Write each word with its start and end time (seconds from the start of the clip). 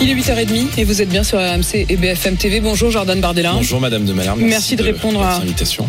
Il 0.00 0.10
est 0.10 0.14
8h30 0.14 0.78
et 0.78 0.84
vous 0.84 1.00
êtes 1.02 1.08
bien 1.08 1.22
sur 1.22 1.38
RMC 1.38 1.86
et 1.88 1.96
BFM 1.96 2.36
TV. 2.36 2.60
Bonjour 2.60 2.90
Jordan 2.90 3.20
Bardella. 3.20 3.52
Bonjour 3.52 3.80
Madame 3.80 4.04
de 4.04 4.12
Malherbe. 4.12 4.40
Merci 4.40 4.74
de 4.76 4.82
répondre 4.82 5.22
à-. 5.22 5.40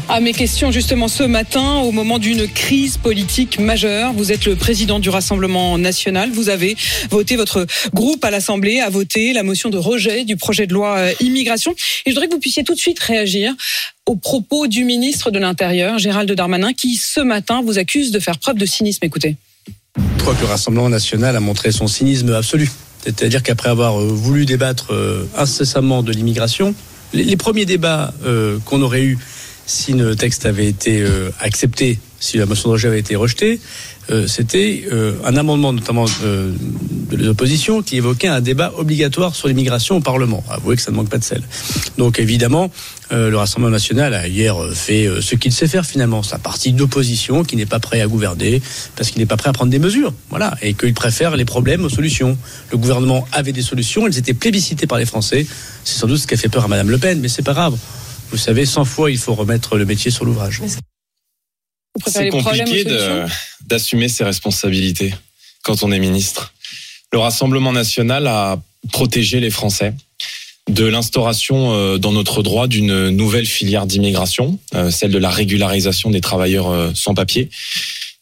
À 0.10 0.20
mes 0.20 0.34
questions 0.34 0.72
justement 0.72 1.08
ce 1.08 1.24
matin, 1.24 1.78
au 1.78 1.92
moment 1.92 2.20
d'une 2.20 2.48
crise 2.48 2.98
politique 2.98 3.60
majeure, 3.60 4.14
vous 4.14 4.32
êtes 4.32 4.46
le 4.46 4.55
président 4.55 5.00
du 5.00 5.10
Rassemblement 5.10 5.78
national. 5.78 6.30
Vous 6.32 6.50
avez 6.50 6.76
voté, 7.10 7.36
votre 7.36 7.66
groupe 7.94 8.24
à 8.24 8.32
l'Assemblée 8.32 8.80
a 8.80 8.90
voté 8.90 9.34
la 9.34 9.44
motion 9.44 9.70
de 9.70 9.78
rejet 9.78 10.26
du 10.26 10.38
projet 10.38 10.68
de 10.68 10.74
loi 10.74 10.98
euh, 10.98 11.14
immigration. 11.20 11.72
Et 12.05 12.10
je 12.10 12.12
voudrais 12.12 12.27
que 12.27 12.34
vous 12.34 12.40
puissiez 12.40 12.63
tout 12.63 12.76
de 12.76 12.80
suite 12.80 12.99
réagir 12.99 13.54
aux 14.05 14.16
propos 14.16 14.68
du 14.68 14.84
ministre 14.84 15.32
de 15.32 15.40
l'Intérieur, 15.40 15.98
Gérald 15.98 16.32
Darmanin, 16.32 16.74
qui 16.74 16.96
ce 16.96 17.22
matin 17.22 17.62
vous 17.63 17.80
accuse 17.80 18.12
de 18.12 18.20
faire 18.20 18.38
preuve 18.38 18.58
de 18.58 18.66
cynisme. 18.66 19.05
Écoutez. 19.05 19.38
Je 19.96 20.22
crois 20.22 20.35
que 20.35 20.41
le 20.41 20.48
Rassemblement 20.48 20.90
national 20.90 21.35
a 21.35 21.40
montré 21.40 21.72
son 21.72 21.88
cynisme 21.88 22.34
absolu. 22.34 22.70
C'est-à-dire 23.03 23.43
qu'après 23.43 23.70
avoir 23.70 23.99
euh, 23.99 24.07
voulu 24.07 24.45
débattre 24.45 24.93
euh, 24.93 25.27
incessamment 25.38 26.03
de 26.03 26.12
l'immigration, 26.13 26.73
les, 27.12 27.35
premiers 27.35 27.66
débats 27.66 28.13
euh, 28.26 28.59
qu'on 28.66 28.81
aurait 28.81 29.03
eus 29.03 29.17
si 29.66 29.93
le 29.93 30.16
texte 30.16 30.45
avait 30.45 30.67
été 30.67 31.05
accepté, 31.39 31.98
si 32.23 32.38
la 32.38 32.45
motion 32.45 32.70
de 32.70 32.73
rejet 32.73 32.88
avait 32.88 33.00
été 33.00 33.16
rejetée, 33.16 33.59
euh, 34.09 34.27
c'était 34.27 34.86
euh, 34.91 35.13
un 35.26 35.36
amendement 35.36 35.73
notamment 35.73 36.05
euh, 36.23 36.52
de 37.12 37.26
l'opposition 37.26 37.82
qui 37.82 37.98
évoquait 37.98 38.27
un 38.27 38.41
débat 38.41 38.73
obligatoire 38.77 39.36
sur 39.36 39.48
l'immigration 39.48 39.98
au 39.98 39.99
Parlement. 39.99 40.44
Avouez 40.49 40.76
que 40.76 40.82
ça 40.82 40.91
ne 40.91 40.96
manque 40.96 41.09
pas 41.09 41.18
de 41.18 41.23
sel. 41.23 41.44
Donc 41.98 42.20
évidemment, 42.20 42.72
euh, 43.12 43.29
le 43.29 43.38
Rassemblement 43.38 43.71
national 43.71 44.13
a 44.13 44.27
hier 44.27 44.62
euh, 44.62 44.71
fait 44.71 45.05
euh, 45.05 45.21
ce 45.21 45.35
qu'il 45.35 45.51
sait 45.51 45.68
faire 45.68 45.85
finalement, 45.85 46.24
sa 46.24 46.40
partie 46.40 46.71
d'opposition 46.71 47.44
qui 47.44 47.57
n'est 47.57 47.66
pas 47.66 47.79
prêt 47.79 48.01
à 48.01 48.07
gouverner 48.07 48.62
parce 48.96 49.12
qu'il 49.12 49.20
n'est 49.20 49.27
pas 49.27 49.38
prêt 49.38 49.49
à 49.49 49.54
prendre 49.54 49.71
des 49.71 49.79
mesures. 49.79 50.13
Voilà, 50.29 50.55
et 50.62 50.74
qu'il 50.74 50.94
préfère 50.94 51.35
les 51.35 51.46
problèmes 51.46 51.84
aux 51.84 51.90
solutions. 51.90 52.38
Le 52.71 52.77
gouvernement 52.77 53.27
avait 53.32 53.51
des 53.51 53.62
solutions, 53.62 54.07
elles 54.07 54.18
étaient 54.18 54.34
plébiscitées 54.34 54.88
par 54.88 54.98
les 54.98 55.05
Français. 55.05 55.46
C'est 55.84 55.99
sans 55.99 56.07
doute 56.07 56.20
ce 56.20 56.27
qui 56.27 56.34
a 56.34 56.38
fait 56.38 56.49
peur 56.49 56.63
à 56.63 56.68
Madame 56.68 56.90
Le 56.90 56.98
Pen, 56.98 57.20
mais 57.20 57.27
c'est 57.27 57.44
pas 57.44 57.54
grave. 57.54 57.77
Vous 58.32 58.38
savez, 58.38 58.66
100 58.66 58.85
fois 58.85 59.12
il 59.12 59.18
faut 59.18 59.35
remettre 59.35 59.77
le 59.77 59.85
métier 59.85 60.10
sur 60.10 60.26
l'ouvrage. 60.26 60.62
C'est 62.08 62.30
compliqué 62.30 62.86
d'assumer 63.66 64.09
ses 64.09 64.24
responsabilités 64.24 65.13
quand 65.63 65.84
on 65.84 65.91
est 65.91 66.00
ministre. 66.00 66.53
Le 67.12 67.19
Rassemblement 67.19 67.72
national 67.72 68.28
a 68.28 68.62
protégé 68.91 69.40
les 69.40 69.52
Français 69.52 69.94
de 70.69 70.85
l'instauration 70.85 71.74
euh, 71.74 71.97
dans 71.97 72.12
notre 72.12 72.41
droit 72.41 72.68
d'une 72.68 73.09
nouvelle 73.09 73.46
filière 73.46 73.85
d'immigration, 73.85 74.58
euh, 74.75 74.91
celle 74.91 75.12
de 75.12 75.18
la 75.18 75.30
régularisation 75.30 76.09
des 76.09 76.22
travailleurs 76.22 76.69
euh, 76.69 76.91
sans 76.96 77.13
papier, 77.13 77.50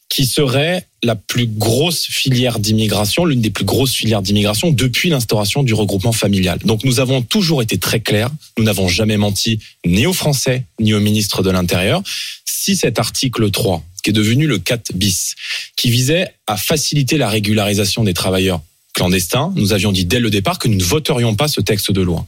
qui 0.10 0.26
serait 0.26 0.86
la 1.04 1.16
plus 1.16 1.48
grosse 1.48 2.06
filière 2.06 2.60
d'immigration, 2.60 3.26
l'une 3.26 3.42
des 3.42 3.50
plus 3.50 3.64
grosses 3.64 3.94
filières 3.94 4.22
d'immigration 4.22 4.72
depuis 4.72 5.10
l'instauration 5.10 5.64
du 5.64 5.74
regroupement 5.74 6.12
familial. 6.12 6.60
Donc 6.66 6.84
nous 6.84 7.00
avons 7.00 7.22
toujours 7.22 7.62
été 7.62 7.78
très 7.78 8.02
clairs, 8.02 8.30
nous 8.58 8.66
n'avons 8.66 8.88
jamais 8.88 9.18
menti 9.18 9.60
ni 9.86 10.06
aux 10.06 10.14
Français 10.14 10.66
ni 10.80 10.94
au 10.94 11.00
ministre 11.00 11.44
de 11.44 11.50
l'Intérieur. 11.50 12.04
Si 12.64 12.76
cet 12.76 13.00
article 13.00 13.50
3, 13.50 13.84
qui 14.04 14.12
est 14.12 14.14
devenu 14.14 14.46
le 14.46 14.60
4 14.60 14.94
bis, 14.94 15.34
qui 15.76 15.90
visait 15.90 16.28
à 16.46 16.58
faciliter 16.58 17.18
la 17.18 17.28
régularisation 17.28 18.04
des 18.04 18.14
travailleurs 18.14 18.62
clandestins, 18.94 19.52
nous 19.56 19.74
avions 19.74 19.92
dit 19.92 20.06
dès 20.06 20.20
le 20.20 20.30
départ 20.30 20.60
que 20.60 20.68
nous 20.68 20.78
ne 20.78 20.84
voterions 20.84 21.34
pas 21.34 21.48
ce 21.48 21.60
texte 21.60 21.92
de 21.92 22.02
loi. 22.02 22.28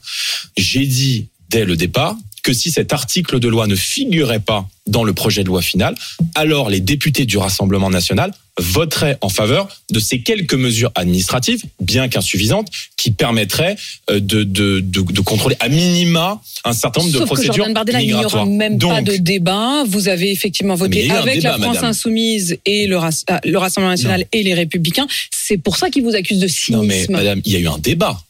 J'ai 0.58 0.88
dit 0.88 1.28
dès 1.50 1.66
le 1.66 1.76
départ 1.76 2.16
que 2.42 2.52
si 2.52 2.72
cet 2.72 2.94
article 2.94 3.40
de 3.40 3.48
loi 3.48 3.68
ne 3.68 3.76
figurait 3.76 4.40
pas 4.40 4.68
dans 4.88 5.04
le 5.04 5.14
projet 5.14 5.44
de 5.44 5.50
loi 5.50 5.62
final, 5.62 5.94
alors 6.34 6.72
les 6.72 6.80
députés 6.80 7.28
du 7.28 7.38
Rassemblement 7.38 7.92
national 7.92 8.34
voteraient 8.60 9.18
en 9.22 9.30
faveur 9.30 9.68
de 9.92 10.00
ces 10.00 10.22
quelques 10.22 10.54
mesures 10.54 10.92
administratives, 10.96 11.64
bien 11.82 12.08
qu'insuffisantes, 12.08 12.68
qui 12.98 13.12
permettraient 13.12 13.76
euh, 14.12 14.20
de, 14.20 14.44
de, 14.44 14.80
de, 14.80 15.02
de 15.02 15.22
contrôler 15.22 15.56
à 15.60 15.70
minima 15.70 16.42
un 16.64 16.74
certain 16.74 17.02
nombre 17.02 17.14
de 17.14 17.18
Sauf 17.18 17.30
que 17.30 17.34
procédures 17.34 17.56
Jordan 17.56 17.74
Bardella, 17.74 18.02
il 18.02 18.08
n'y 18.08 18.14
aura 18.14 18.24
migratoires. 18.24 18.46
même 18.46 18.78
pas 18.78 19.02
de 19.02 19.18
débat. 19.18 19.84
Vous 19.88 20.08
avez 20.08 20.32
effectivement 20.32 20.76
voté 20.76 21.10
avec 21.10 21.36
débat, 21.36 21.52
la 21.52 21.58
France 21.58 21.76
madame. 21.76 21.90
Insoumise 21.90 22.58
et 22.66 22.86
le, 22.86 22.98
ah, 22.98 23.42
le 23.44 23.58
Rassemblement 23.58 23.92
National 23.92 24.26
et 24.32 24.44
les 24.44 24.54
Républicains. 24.54 25.08
C'est 25.32 25.58
pour 25.58 25.78
ça 25.78 25.90
qu'ils 25.90 26.04
vous 26.04 26.16
accusent 26.16 26.40
de 26.40 26.48
cynisme. 26.48 26.82
Non 26.82 26.84
mais 26.84 27.06
madame, 27.10 27.42
il 27.46 27.54
y 27.54 27.56
a 27.56 27.60
eu 27.60 27.68
un 27.68 27.80
débat. 27.80 28.22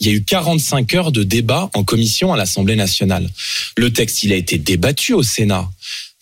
Il 0.00 0.06
y 0.06 0.10
a 0.10 0.12
eu 0.12 0.22
45 0.22 0.94
heures 0.94 1.12
de 1.12 1.24
débat 1.24 1.70
en 1.74 1.82
commission 1.82 2.32
à 2.32 2.36
l'Assemblée 2.36 2.76
nationale. 2.76 3.28
Le 3.76 3.92
texte, 3.92 4.22
il 4.22 4.32
a 4.32 4.36
été 4.36 4.56
débattu 4.56 5.12
au 5.12 5.24
Sénat. 5.24 5.68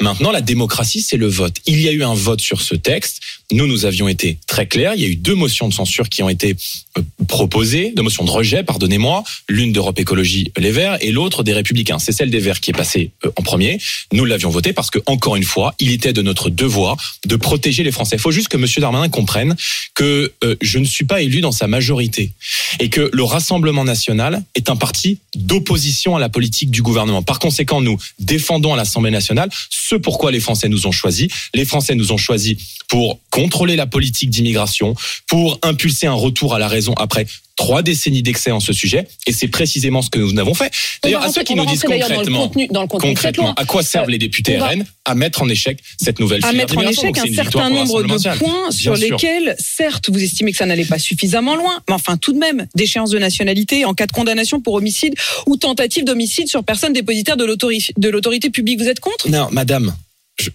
Maintenant, 0.03 0.31
la 0.31 0.43
démocratie, 0.43 1.01
c'est 1.01 1.17
le 1.17 1.27
vote. 1.27 1.57
Il 1.65 1.81
y 1.81 1.89
a 1.89 1.93
eu 1.93 2.05
un 2.05 2.13
vote 2.13 2.43
sur 2.43 2.61
ce 2.61 2.75
texte. 2.75 3.21
Nous, 3.51 3.67
nous 3.67 3.87
avions 3.87 4.09
été 4.09 4.39
très 4.47 4.67
clairs. 4.67 4.93
Il 4.95 5.01
y 5.01 5.07
a 5.07 5.09
eu 5.09 5.17
deux 5.17 5.35
motions 5.35 5.69
de 5.69 5.73
censure 5.73 6.11
qui 6.11 6.23
ont 6.23 6.29
été 6.29 6.55
euh, 6.99 7.03
proposées, 7.29 7.93
deux 7.97 8.03
motions 8.03 8.25
de 8.25 8.31
rejet, 8.31 8.63
pardonnez-moi, 8.63 9.25
l'une 9.49 9.73
d'Europe 9.73 9.99
Écologie 9.99 10.53
Les 10.59 10.71
Verts 10.71 10.99
et 11.01 11.13
l'autre 11.13 11.43
des 11.45 11.55
Républicains. 11.55 11.99
C'est 11.99 12.13
celle 12.13 12.31
des 12.31 12.41
Verts 12.41 12.61
qui 12.61 12.73
est 12.73 12.75
passée 12.75 13.11
euh, 13.25 13.31
en 13.37 13.43
premier. 13.43 13.79
Nous 14.13 14.27
l'avions 14.27 14.51
votée 14.51 14.75
parce 14.75 14.91
que, 14.91 14.99
encore 15.07 15.35
une 15.37 15.45
fois, 15.45 15.75
il 15.79 15.91
était 15.93 16.13
de 16.13 16.21
notre 16.21 16.51
devoir 16.51 16.97
de 17.25 17.37
protéger 17.37 17.83
les 17.83 17.93
Français. 17.93 18.17
Il 18.17 18.23
faut 18.23 18.33
juste 18.33 18.49
que 18.49 18.59
M. 18.59 18.67
Darmanin 18.77 19.09
comprenne 19.09 19.57
que 19.95 20.31
euh, 20.45 20.57
je 20.61 20.79
ne 20.79 20.85
suis 20.85 21.07
pas 21.07 21.23
élu 21.23 21.41
dans 21.41 21.53
sa 21.53 21.69
majorité 21.69 22.33
et 22.81 22.91
que 22.91 23.09
le 23.13 23.23
Rassemblement 23.23 23.85
national 23.85 24.43
est 24.55 24.69
un 24.69 24.77
parti 24.77 25.21
d'opposition 25.35 26.17
à 26.17 26.21
la 26.21 26.29
politique 26.29 26.71
du 26.71 26.83
gouvernement. 26.83 27.23
Par 27.23 27.39
conséquent, 27.39 27.81
nous 27.81 27.97
défendons 28.19 28.75
à 28.75 28.77
l'Assemblée 28.77 29.11
nationale 29.11 29.49
ce 29.89 29.95
pourquoi 29.95 30.31
les 30.33 30.41
Français 30.41 30.69
nous 30.69 30.87
ont 30.87 30.93
choisis. 30.93 31.29
Les 31.55 31.65
Français 31.65 31.95
nous 31.95 32.11
ont 32.13 32.17
choisis 32.17 32.57
pour 32.89 33.21
contrôler 33.31 33.77
la 33.77 33.87
politique 33.87 34.31
d'immigration, 34.31 34.95
pour 35.29 35.59
impulser 35.63 36.07
un 36.07 36.15
retour 36.15 36.55
à 36.55 36.59
la 36.59 36.69
raison 36.69 36.93
après 36.95 37.27
trois 37.57 37.83
décennies 37.83 38.23
d'excès 38.23 38.51
en 38.51 38.61
ce 38.61 38.73
sujet, 38.75 39.09
et 39.27 39.33
c'est 39.33 39.49
précisément 39.49 40.03
ce 40.03 40.11
que 40.11 40.19
nous 40.19 40.39
avons 40.39 40.53
fait. 40.55 40.71
D'ailleurs, 41.03 41.23
à 41.23 41.33
ceux 41.33 41.43
qui 41.43 41.55
nous 41.55 41.65
disent 41.65 41.81
dans 41.81 41.89
le 41.91 41.99
concrètement, 42.01 42.39
contenu, 42.49 42.69
dans 42.71 42.83
le 42.83 42.87
contenu 42.87 43.09
concrètement, 43.09 43.55
à 43.55 43.65
quoi 43.65 43.83
servent 43.83 44.09
Euh, 44.09 44.13
les 44.13 44.19
députés 44.19 44.59
RN 44.59 44.85
à 45.07 45.15
mettre 45.15 45.43
en 45.43 45.49
échec 45.49 45.79
cette 46.01 46.21
nouvelle 46.21 46.45
à 46.45 46.53
mettre 46.53 46.77
en 46.77 46.83
échec 46.83 47.17
un 47.17 47.33
certain 47.35 47.71
nombre 47.71 48.03
de 48.03 48.39
points 48.39 48.71
sur 48.71 48.95
lesquels, 48.95 49.57
certes, 49.59 50.11
vous 50.11 50.23
estimez 50.23 50.53
que 50.53 50.59
ça 50.59 50.67
n'allait 50.67 50.85
pas 50.85 50.99
suffisamment 50.99 51.57
loin, 51.57 51.81
mais 51.89 51.95
enfin 51.95 52.17
tout 52.19 52.33
de 52.35 52.39
même, 52.39 52.67
d'échéance 52.75 53.11
de 53.11 53.19
nationalité 53.19 53.85
en 53.87 53.95
cas 53.95 54.07
de 54.07 54.13
condamnation 54.13 54.61
pour 54.61 54.75
homicide 54.75 55.15
ou 55.47 55.57
tentative 55.57 56.05
d'homicide 56.05 56.49
sur 56.49 56.63
personne 56.63 56.93
dépositaire 56.93 57.37
de 57.39 57.45
l'autori- 57.47 57.89
de 57.97 58.09
l'autorité 58.11 58.51
publique. 58.51 58.81
Vous 58.81 58.89
êtes 58.89 59.01
contre? 59.01 59.29
Non, 59.31 59.49
madame, 59.51 59.97
je- 60.39 60.51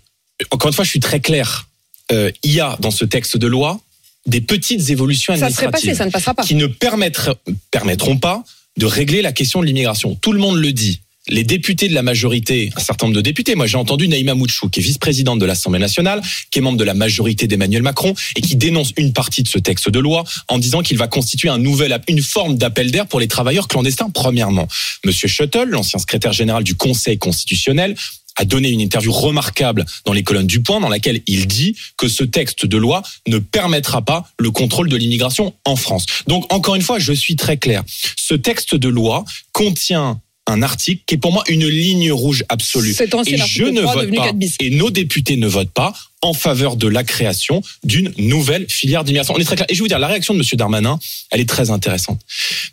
encore 0.52 0.68
une 0.70 0.76
fois, 0.76 0.86
je 0.86 0.92
suis 0.92 1.00
très 1.00 1.20
clair. 1.20 1.68
Euh, 2.12 2.30
il 2.44 2.54
y 2.54 2.60
a 2.60 2.78
dans 2.80 2.92
ce 2.92 3.06
texte 3.06 3.38
de 3.38 3.48
loi 3.48 3.80
des 4.26 4.42
petites 4.42 4.90
évolutions 4.90 5.34
Ça 5.34 5.50
serait 5.50 5.66
administratives 5.66 5.90
passé, 5.90 5.98
ça 5.98 6.06
ne 6.06 6.12
passera 6.12 6.34
pas. 6.34 6.44
qui 6.44 6.56
ne 6.56 6.68
permettront 6.68 8.18
pas 8.18 8.44
de 8.78 8.86
régler 8.86 9.22
la 9.22 9.32
question 9.32 9.62
de 9.62 9.66
l'immigration. 9.66 10.16
Tout 10.16 10.34
le 10.34 10.40
monde 10.40 10.58
le 10.58 10.72
dit. 10.74 11.02
Les 11.28 11.44
députés 11.44 11.88
de 11.88 11.94
la 11.94 12.02
majorité, 12.02 12.72
un 12.76 12.80
certain 12.80 13.06
nombre 13.06 13.16
de 13.16 13.22
députés, 13.22 13.54
moi 13.54 13.68
j'ai 13.68 13.78
entendu 13.78 14.08
Naïma 14.08 14.34
Mouchou, 14.34 14.70
qui 14.70 14.80
est 14.80 14.84
vice-présidente 14.84 15.38
de 15.38 15.46
l'Assemblée 15.46 15.80
nationale, 15.80 16.20
qui 16.50 16.58
est 16.58 16.62
membre 16.64 16.80
de 16.80 16.84
la 16.84 16.96
majorité 16.96 17.46
d'Emmanuel 17.46 17.84
Macron, 17.84 18.16
et 18.36 18.42
qui 18.42 18.56
dénonce 18.56 18.92
une 18.98 19.14
partie 19.14 19.44
de 19.44 19.48
ce 19.48 19.60
texte 19.60 19.88
de 19.88 20.00
loi 20.00 20.24
en 20.48 20.58
disant 20.58 20.82
qu'il 20.82 20.98
va 20.98 21.08
constituer 21.08 21.50
un 21.50 21.60
nouvel, 21.60 21.96
une 22.08 22.24
forme 22.24 22.58
d'appel 22.58 22.90
d'air 22.90 23.06
pour 23.06 23.20
les 23.20 23.28
travailleurs 23.28 23.68
clandestins. 23.68 24.10
Premièrement, 24.10 24.68
Monsieur 25.06 25.28
Schuttel, 25.28 25.70
l'ancien 25.70 26.00
secrétaire 26.00 26.34
général 26.34 26.64
du 26.64 26.74
Conseil 26.74 27.20
constitutionnel, 27.20 27.96
a 28.42 28.46
donné 28.46 28.70
une 28.70 28.82
interview 28.82 29.12
remarquable 29.12 29.86
dans 30.04 30.14
les 30.14 30.24
colonnes 30.24 30.48
du 30.48 30.62
Point 30.62 30.80
dans 30.80 30.90
laquelle 30.90 31.22
il 31.28 31.46
dit 31.46 31.76
que 31.96 32.08
ce 32.08 32.24
texte 32.24 32.66
de 32.66 32.76
loi 32.78 33.04
ne 33.28 33.38
permettra 33.38 34.02
pas 34.02 34.28
le 34.40 34.50
contrôle 34.50 34.90
de 34.90 34.98
l'immigration 34.98 35.54
en 35.64 35.76
France. 35.76 36.08
Donc 36.26 36.52
encore 36.52 36.74
une 36.74 36.82
fois, 36.82 36.98
je 36.98 37.14
suis 37.14 37.36
très 37.36 37.58
clair. 37.58 37.84
Ce 38.18 38.34
texte 38.34 38.74
de 38.74 38.90
loi 38.90 39.26
contient 39.52 40.20
un 40.48 40.64
article 40.64 41.04
qui 41.06 41.16
est 41.16 41.18
pour 41.20 41.32
moi 41.32 41.44
une 41.50 41.68
ligne 41.68 42.12
rouge 42.12 42.44
absolue. 42.50 42.96
Et 43.00 43.38
je 43.38 43.66
ne 43.66 43.82
3 43.82 43.94
vote 43.94 44.16
pas, 44.16 44.26
4 44.26 44.36
bis. 44.36 44.56
et 44.60 44.72
nos 44.72 44.90
députés 44.90 45.38
ne 45.38 45.48
votent 45.48 45.70
pas 45.70 45.94
en 46.24 46.34
faveur 46.34 46.78
de 46.78 46.88
la 46.88 47.04
création 47.04 47.62
d'une 47.84 48.12
nouvelle 48.18 48.66
filière 48.68 49.04
d'immigration. 49.04 49.36
On 49.38 49.40
est 49.40 49.44
très 49.44 49.56
clair. 49.56 49.68
Et 49.70 49.76
je 49.76 49.80
vais 49.80 49.84
vous 49.84 49.88
dire, 49.88 50.00
la 50.00 50.08
réaction 50.08 50.34
de 50.34 50.40
M. 50.40 50.46
Darmanin, 50.54 50.98
elle 51.30 51.42
est 51.42 51.50
très 51.50 51.70
intéressante. 51.70 52.20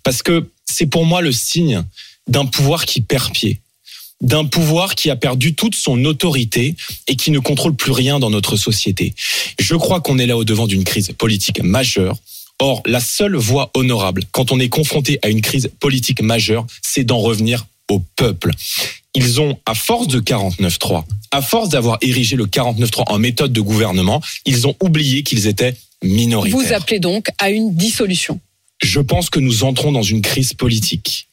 Parce 0.02 0.22
que 0.22 0.48
c'est 0.64 0.86
pour 0.86 1.04
moi 1.04 1.20
le 1.20 1.30
signe 1.30 1.84
d'un 2.26 2.46
pouvoir 2.46 2.86
qui 2.86 3.02
perd 3.02 3.32
pied 3.32 3.60
d'un 4.20 4.44
pouvoir 4.44 4.94
qui 4.94 5.10
a 5.10 5.16
perdu 5.16 5.54
toute 5.54 5.74
son 5.74 6.04
autorité 6.04 6.74
et 7.06 7.16
qui 7.16 7.30
ne 7.30 7.38
contrôle 7.38 7.74
plus 7.74 7.92
rien 7.92 8.18
dans 8.18 8.30
notre 8.30 8.56
société. 8.56 9.14
Je 9.58 9.74
crois 9.74 10.00
qu'on 10.00 10.18
est 10.18 10.26
là 10.26 10.36
au 10.36 10.44
devant 10.44 10.66
d'une 10.66 10.84
crise 10.84 11.12
politique 11.16 11.62
majeure. 11.62 12.16
Or, 12.60 12.82
la 12.86 13.00
seule 13.00 13.36
voie 13.36 13.70
honorable, 13.74 14.24
quand 14.32 14.50
on 14.50 14.58
est 14.58 14.68
confronté 14.68 15.20
à 15.22 15.28
une 15.28 15.40
crise 15.40 15.70
politique 15.78 16.20
majeure, 16.20 16.66
c'est 16.82 17.04
d'en 17.04 17.18
revenir 17.18 17.66
au 17.88 18.00
peuple. 18.16 18.50
Ils 19.14 19.40
ont, 19.40 19.58
à 19.64 19.74
force 19.74 20.08
de 20.08 20.20
49-3, 20.20 21.04
à 21.30 21.42
force 21.42 21.68
d'avoir 21.68 21.98
érigé 22.00 22.36
le 22.36 22.46
49-3 22.46 23.04
en 23.06 23.18
méthode 23.18 23.52
de 23.52 23.60
gouvernement, 23.60 24.20
ils 24.44 24.66
ont 24.66 24.74
oublié 24.80 25.22
qu'ils 25.22 25.46
étaient 25.46 25.76
minoritaires. 26.02 26.58
Vous 26.58 26.72
appelez 26.72 26.98
donc 26.98 27.28
à 27.38 27.50
une 27.50 27.74
dissolution. 27.74 28.40
Je 28.82 29.00
pense 29.00 29.30
que 29.30 29.40
nous 29.40 29.64
entrons 29.64 29.92
dans 29.92 30.02
une 30.02 30.22
crise 30.22 30.52
politique 30.54 31.27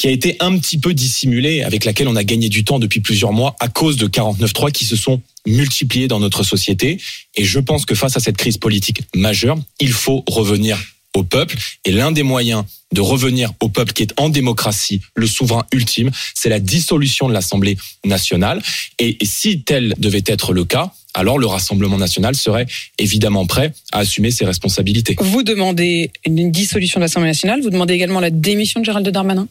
qui 0.00 0.08
a 0.08 0.10
été 0.12 0.36
un 0.40 0.56
petit 0.56 0.78
peu 0.78 0.94
dissimulée, 0.94 1.62
avec 1.62 1.84
laquelle 1.84 2.08
on 2.08 2.16
a 2.16 2.24
gagné 2.24 2.48
du 2.48 2.64
temps 2.64 2.78
depuis 2.78 3.00
plusieurs 3.00 3.34
mois 3.34 3.54
à 3.60 3.68
cause 3.68 3.98
de 3.98 4.06
49.3 4.06 4.72
qui 4.72 4.86
se 4.86 4.96
sont 4.96 5.20
multipliés 5.46 6.08
dans 6.08 6.20
notre 6.20 6.42
société. 6.42 6.98
Et 7.34 7.44
je 7.44 7.58
pense 7.58 7.84
que 7.84 7.94
face 7.94 8.16
à 8.16 8.20
cette 8.20 8.38
crise 8.38 8.56
politique 8.56 9.02
majeure, 9.14 9.58
il 9.78 9.92
faut 9.92 10.24
revenir 10.26 10.82
au 11.14 11.22
peuple. 11.22 11.54
Et 11.84 11.92
l'un 11.92 12.12
des 12.12 12.22
moyens 12.22 12.64
de 12.94 13.02
revenir 13.02 13.52
au 13.60 13.68
peuple 13.68 13.92
qui 13.92 14.02
est 14.04 14.18
en 14.18 14.30
démocratie, 14.30 15.02
le 15.16 15.26
souverain 15.26 15.66
ultime, 15.70 16.10
c'est 16.34 16.48
la 16.48 16.60
dissolution 16.60 17.28
de 17.28 17.34
l'Assemblée 17.34 17.76
nationale. 18.02 18.62
Et, 18.98 19.18
si 19.22 19.64
tel 19.64 19.92
devait 19.98 20.24
être 20.24 20.54
le 20.54 20.64
cas, 20.64 20.94
alors 21.12 21.38
le 21.38 21.46
Rassemblement 21.46 21.98
national 21.98 22.34
serait 22.36 22.66
évidemment 22.96 23.44
prêt 23.44 23.74
à 23.92 23.98
assumer 23.98 24.30
ses 24.30 24.46
responsabilités. 24.46 25.14
Vous 25.20 25.42
demandez 25.42 26.10
une 26.24 26.50
dissolution 26.50 27.00
de 27.00 27.04
l'Assemblée 27.04 27.28
nationale, 27.28 27.60
vous 27.60 27.68
demandez 27.68 27.92
également 27.92 28.20
la 28.20 28.30
démission 28.30 28.80
de 28.80 28.86
Gérald 28.86 29.06
Darmanin? 29.06 29.46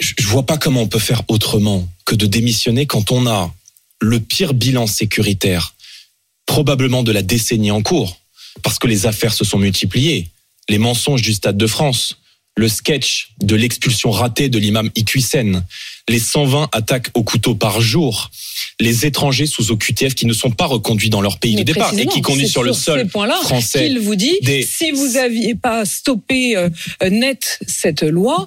Je 0.00 0.14
ne 0.18 0.26
vois 0.26 0.44
pas 0.44 0.56
comment 0.56 0.82
on 0.82 0.88
peut 0.88 0.98
faire 0.98 1.22
autrement 1.28 1.86
que 2.06 2.14
de 2.14 2.26
démissionner 2.26 2.86
quand 2.86 3.12
on 3.12 3.26
a 3.26 3.52
le 4.00 4.18
pire 4.18 4.54
bilan 4.54 4.86
sécuritaire, 4.86 5.74
probablement 6.46 7.02
de 7.02 7.12
la 7.12 7.22
décennie 7.22 7.70
en 7.70 7.82
cours, 7.82 8.18
parce 8.62 8.78
que 8.78 8.86
les 8.86 9.06
affaires 9.06 9.34
se 9.34 9.44
sont 9.44 9.58
multipliées. 9.58 10.28
Les 10.68 10.78
mensonges 10.78 11.22
du 11.22 11.34
Stade 11.34 11.58
de 11.58 11.66
France, 11.66 12.16
le 12.56 12.68
sketch 12.68 13.32
de 13.40 13.54
l'expulsion 13.54 14.10
ratée 14.10 14.48
de 14.48 14.58
l'imam 14.58 14.90
Iqiysen, 14.96 15.64
les 16.08 16.18
120 16.18 16.68
attaques 16.72 17.10
au 17.14 17.22
couteau 17.22 17.54
par 17.54 17.80
jour, 17.80 18.30
les 18.80 19.06
étrangers 19.06 19.46
sous 19.46 19.70
OQTF 19.70 20.14
qui 20.14 20.26
ne 20.26 20.32
sont 20.32 20.50
pas 20.50 20.66
reconduits 20.66 21.10
dans 21.10 21.20
leur 21.20 21.38
pays 21.38 21.56
de 21.56 21.62
départ 21.62 21.96
et 21.96 22.06
qui 22.06 22.22
conduisent 22.22 22.52
sur 22.52 22.62
le 22.62 22.72
sol 22.72 23.08
français. 23.08 23.86
Il 23.86 24.00
vous 24.00 24.16
dit, 24.16 24.36
si 24.64 24.90
vous 24.90 25.12
n'aviez 25.12 25.54
pas 25.54 25.84
stoppé 25.84 26.56
euh, 26.56 26.68
net 27.10 27.58
cette 27.66 28.02
loi, 28.02 28.46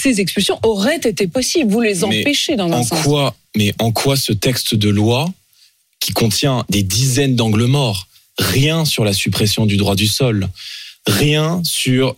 ces 0.00 0.20
expulsions 0.20 0.58
auraient 0.62 0.96
été 0.96 1.26
possibles. 1.26 1.70
Vous 1.70 1.80
les 1.80 2.04
empêchez 2.04 2.56
dans 2.56 2.70
un 2.70 2.78
en 2.78 2.84
sens. 2.84 3.02
Quoi, 3.02 3.36
mais 3.56 3.74
en 3.78 3.92
quoi 3.92 4.16
ce 4.16 4.32
texte 4.32 4.74
de 4.74 4.88
loi 4.88 5.32
qui 6.00 6.12
contient 6.12 6.64
des 6.70 6.82
dizaines 6.82 7.36
d'angles 7.36 7.66
morts, 7.66 8.06
rien 8.38 8.84
sur 8.84 9.04
la 9.04 9.12
suppression 9.12 9.66
du 9.66 9.76
droit 9.76 9.94
du 9.94 10.06
sol, 10.06 10.48
rien 11.06 11.60
sur 11.64 12.14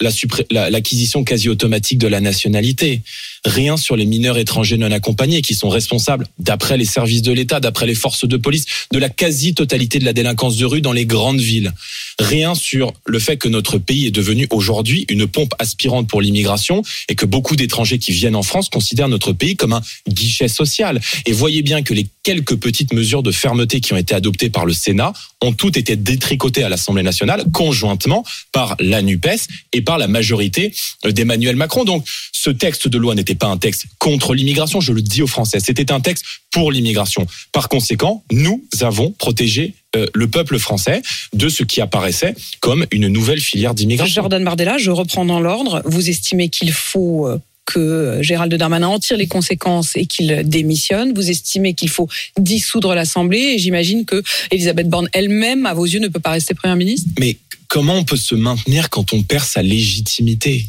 l'acquisition 0.51 1.25
quasi 1.25 1.49
automatique 1.49 1.99
de 1.99 2.07
la 2.07 2.21
nationalité, 2.21 3.03
rien 3.45 3.77
sur 3.77 3.97
les 3.97 4.07
mineurs 4.07 4.39
étrangers 4.39 4.77
non 4.77 4.91
accompagnés 4.91 5.43
qui 5.43 5.55
sont 5.55 5.69
responsables, 5.69 6.27
d'après 6.39 6.77
les 6.77 6.85
services 6.85 7.23
de 7.23 7.33
l'État, 7.33 7.61
d'après 7.61 7.87
les 7.87 7.95
forces 7.95 8.27
de 8.27 8.37
police, 8.37 8.65
de 8.93 8.99
la 8.99 9.09
quasi-totalité 9.09 9.99
de 9.99 10.05
la 10.05 10.13
délinquance 10.13 10.57
de 10.57 10.65
rue 10.65 10.81
dans 10.81 10.93
les 10.93 11.07
grandes 11.07 11.41
villes. 11.41 11.73
Rien 12.19 12.55
sur 12.55 12.93
le 13.07 13.19
fait 13.19 13.37
que 13.37 13.49
notre 13.49 13.79
pays 13.79 14.07
est 14.07 14.11
devenu 14.11 14.47
aujourd'hui 14.51 15.07
une 15.09 15.27
pompe 15.27 15.55
aspirante 15.59 16.09
pour 16.09 16.21
l'immigration 16.21 16.83
et 17.09 17.15
que 17.15 17.27
beaucoup 17.27 17.57
d'étrangers 17.57 17.99
qui 17.99 18.13
viennent 18.13 18.37
en 18.37 18.43
France 18.43 18.69
considèrent 18.69 19.09
notre 19.09 19.33
pays 19.33 19.57
comme 19.57 19.73
un 19.73 19.83
guichet 20.09 20.49
social. 20.49 21.01
Et 21.27 21.33
voyez 21.33 21.63
bien 21.63 21.83
que 21.83 21.95
les 21.95 22.07
quelques 22.23 22.57
petites 22.57 22.93
mesures 22.93 23.23
de 23.23 23.33
fermeté 23.33 23.81
qui 23.81 23.93
ont 23.93 23.97
été 23.97 24.15
adoptées 24.15 24.51
par 24.51 24.67
le 24.67 24.73
Sénat 24.73 25.13
ont 25.41 25.53
toutes 25.53 25.77
été 25.77 25.97
détricotées 25.97 26.63
à 26.63 26.69
l'Assemblée 26.69 27.03
nationale 27.03 27.45
conjointement 27.53 28.25
par 28.53 28.77
la 28.79 29.03
NUPES 29.03 29.49
et 29.73 29.83
par 29.83 29.99
la 29.99 30.07
majorité 30.07 30.73
d'Emmanuel 31.05 31.57
Macron. 31.57 31.85
Donc 31.85 32.07
ce 32.33 32.51
texte 32.51 32.87
de 32.89 32.99
loi 32.99 33.15
n'était 33.15 33.32
pas 33.35 33.49
un 33.49 33.59
texte 33.59 33.87
contre 33.99 34.35
l'immigration, 34.35 34.81
je 34.81 34.93
le 34.93 35.03
dis 35.03 35.23
aux 35.23 35.27
Français, 35.27 35.59
c'était 35.61 35.93
un 35.93 36.01
texte 36.01 36.25
pour 36.51 36.71
l'immigration. 36.73 37.27
Par 37.53 37.69
conséquent, 37.69 38.23
nous 38.31 38.63
avons 38.81 39.11
protégé 39.11 39.75
euh, 39.97 40.07
le 40.15 40.27
peuple 40.27 40.59
français 40.59 41.03
de 41.35 41.49
ce 41.49 41.65
qui 41.65 41.81
apparaissait 41.81 42.35
comme 42.61 42.87
une 42.91 43.09
nouvelle 43.09 43.41
filière 43.41 43.75
d'immigration. 43.75 44.23
Jordan 44.23 44.43
Bardella, 44.45 44.79
je 44.79 44.91
reprends 44.91 45.25
dans 45.25 45.41
l'ordre. 45.41 45.83
Vous 45.85 46.09
estimez 46.09 46.49
qu'il 46.49 46.73
faut 46.73 47.27
euh, 47.27 47.39
que 47.67 48.19
Gérald 48.21 48.55
Darmanin 48.55 48.89
en 48.89 48.99
tire 48.99 49.17
les 49.17 49.27
conséquences 49.27 49.97
et 49.97 50.07
qu'il 50.07 50.43
démissionne. 50.45 51.13
Vous 51.15 51.31
estimez 51.31 51.75
qu'il 51.75 51.89
faut 51.89 52.09
dissoudre 52.39 52.95
l'Assemblée 52.95 53.55
et 53.55 53.59
j'imagine 53.59 54.05
que 54.05 54.23
Elisabeth 54.51 54.89
Borne 54.89 55.09
elle-même, 55.13 55.67
à 55.67 55.75
vos 55.75 55.85
yeux, 55.85 56.01
ne 56.01 56.09
peut 56.09 56.21
pas 56.21 56.31
rester 56.31 56.55
Première 56.55 56.77
ministre. 56.77 57.09
Mais 57.19 57.37
comment 57.69 57.95
on 57.95 58.05
peut 58.05 58.17
se 58.17 58.35
maintenir 58.35 58.91
quand 58.91 59.13
on 59.13 59.23
perd 59.23 59.45
sa 59.45 59.63
légitimité? 59.63 60.67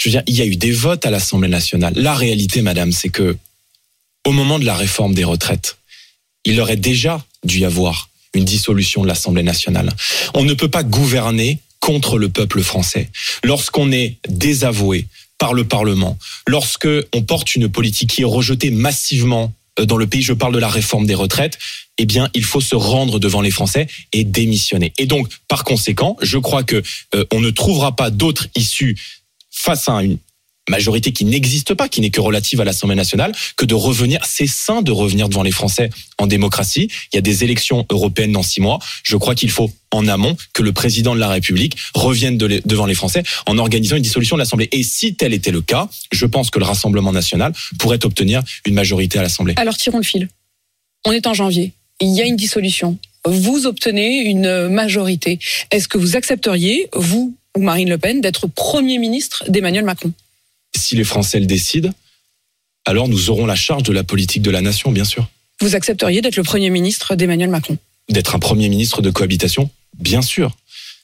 Je 0.00 0.08
veux 0.08 0.12
dire, 0.12 0.22
il 0.26 0.34
y 0.34 0.40
a 0.40 0.46
eu 0.46 0.56
des 0.56 0.72
votes 0.72 1.04
à 1.04 1.10
l'Assemblée 1.10 1.48
nationale. 1.48 1.92
La 1.94 2.14
réalité, 2.14 2.62
madame, 2.62 2.90
c'est 2.90 3.10
que 3.10 3.36
au 4.26 4.32
moment 4.32 4.58
de 4.58 4.64
la 4.64 4.74
réforme 4.74 5.14
des 5.14 5.24
retraites, 5.24 5.76
il 6.46 6.58
aurait 6.58 6.76
déjà 6.76 7.22
dû 7.44 7.60
y 7.60 7.64
avoir 7.66 8.08
une 8.32 8.46
dissolution 8.46 9.02
de 9.02 9.08
l'Assemblée 9.08 9.42
nationale. 9.42 9.90
On 10.32 10.44
ne 10.44 10.54
peut 10.54 10.70
pas 10.70 10.84
gouverner 10.84 11.58
contre 11.80 12.16
le 12.16 12.30
peuple 12.30 12.62
français. 12.62 13.10
Lorsqu'on 13.44 13.92
est 13.92 14.16
désavoué 14.26 15.06
par 15.36 15.52
le 15.52 15.64
Parlement, 15.64 16.18
lorsque 16.46 16.88
on 17.12 17.22
porte 17.22 17.54
une 17.54 17.68
politique 17.68 18.10
qui 18.10 18.22
est 18.22 18.26
rejetée 18.26 18.70
massivement 18.70 19.52
euh, 19.78 19.84
dans 19.84 19.96
le 19.98 20.06
pays, 20.06 20.22
je 20.22 20.32
parle 20.32 20.54
de 20.54 20.58
la 20.58 20.68
réforme 20.68 21.06
des 21.06 21.14
retraites, 21.14 21.58
eh 21.98 22.06
bien, 22.06 22.30
il 22.32 22.44
faut 22.44 22.62
se 22.62 22.74
rendre 22.74 23.18
devant 23.18 23.42
les 23.42 23.50
Français 23.50 23.86
et 24.12 24.24
démissionner. 24.24 24.94
Et 24.96 25.04
donc, 25.04 25.28
par 25.48 25.64
conséquent, 25.64 26.16
je 26.22 26.38
crois 26.38 26.62
que 26.62 26.82
euh, 27.14 27.24
on 27.32 27.40
ne 27.40 27.50
trouvera 27.50 27.96
pas 27.96 28.10
d'autre 28.10 28.46
issue 28.54 28.96
face 29.60 29.88
à 29.88 30.02
une 30.02 30.18
majorité 30.68 31.12
qui 31.12 31.24
n'existe 31.24 31.74
pas, 31.74 31.88
qui 31.88 32.00
n'est 32.00 32.10
que 32.10 32.20
relative 32.20 32.60
à 32.60 32.64
l'Assemblée 32.64 32.94
nationale, 32.94 33.32
que 33.56 33.64
de 33.64 33.74
revenir, 33.74 34.20
c'est 34.24 34.46
sain 34.46 34.82
de 34.82 34.92
revenir 34.92 35.28
devant 35.28 35.42
les 35.42 35.50
Français 35.50 35.90
en 36.18 36.26
démocratie. 36.26 36.88
Il 37.12 37.16
y 37.16 37.18
a 37.18 37.22
des 37.22 37.44
élections 37.44 37.84
européennes 37.90 38.32
dans 38.32 38.42
six 38.42 38.60
mois. 38.60 38.78
Je 39.02 39.16
crois 39.16 39.34
qu'il 39.34 39.50
faut 39.50 39.70
en 39.90 40.06
amont 40.06 40.36
que 40.52 40.62
le 40.62 40.72
président 40.72 41.14
de 41.14 41.20
la 41.20 41.28
République 41.28 41.76
revienne 41.94 42.38
devant 42.38 42.86
les 42.86 42.94
Français 42.94 43.24
en 43.46 43.58
organisant 43.58 43.96
une 43.96 44.02
dissolution 44.02 44.36
de 44.36 44.40
l'Assemblée. 44.40 44.68
Et 44.70 44.82
si 44.82 45.14
tel 45.16 45.32
était 45.34 45.50
le 45.50 45.60
cas, 45.60 45.88
je 46.12 46.26
pense 46.26 46.50
que 46.50 46.58
le 46.58 46.64
Rassemblement 46.64 47.12
national 47.12 47.52
pourrait 47.78 48.04
obtenir 48.04 48.42
une 48.64 48.74
majorité 48.74 49.18
à 49.18 49.22
l'Assemblée. 49.22 49.54
Alors 49.56 49.76
tirons 49.76 49.98
le 49.98 50.04
fil. 50.04 50.28
On 51.04 51.12
est 51.12 51.26
en 51.26 51.34
janvier. 51.34 51.72
Il 52.00 52.14
y 52.14 52.22
a 52.22 52.24
une 52.24 52.36
dissolution. 52.36 52.96
Vous 53.26 53.66
obtenez 53.66 54.22
une 54.22 54.68
majorité. 54.68 55.38
Est-ce 55.70 55.88
que 55.88 55.98
vous 55.98 56.16
accepteriez, 56.16 56.88
vous 56.94 57.34
ou 57.60 57.62
Marine 57.62 57.90
Le 57.90 57.98
Pen 57.98 58.22
d'être 58.22 58.46
Premier 58.46 58.98
ministre 58.98 59.44
d'Emmanuel 59.48 59.84
Macron 59.84 60.12
Si 60.74 60.96
les 60.96 61.04
Français 61.04 61.38
le 61.38 61.46
décident, 61.46 61.90
alors 62.86 63.06
nous 63.06 63.28
aurons 63.28 63.44
la 63.44 63.54
charge 63.54 63.82
de 63.82 63.92
la 63.92 64.02
politique 64.02 64.40
de 64.40 64.50
la 64.50 64.62
nation, 64.62 64.90
bien 64.90 65.04
sûr. 65.04 65.28
Vous 65.60 65.74
accepteriez 65.76 66.22
d'être 66.22 66.36
le 66.36 66.42
Premier 66.42 66.70
ministre 66.70 67.14
d'Emmanuel 67.14 67.50
Macron? 67.50 67.76
D'être 68.08 68.34
un 68.34 68.38
Premier 68.38 68.70
ministre 68.70 69.02
de 69.02 69.10
cohabitation 69.10 69.70
Bien 69.98 70.22
sûr. 70.22 70.56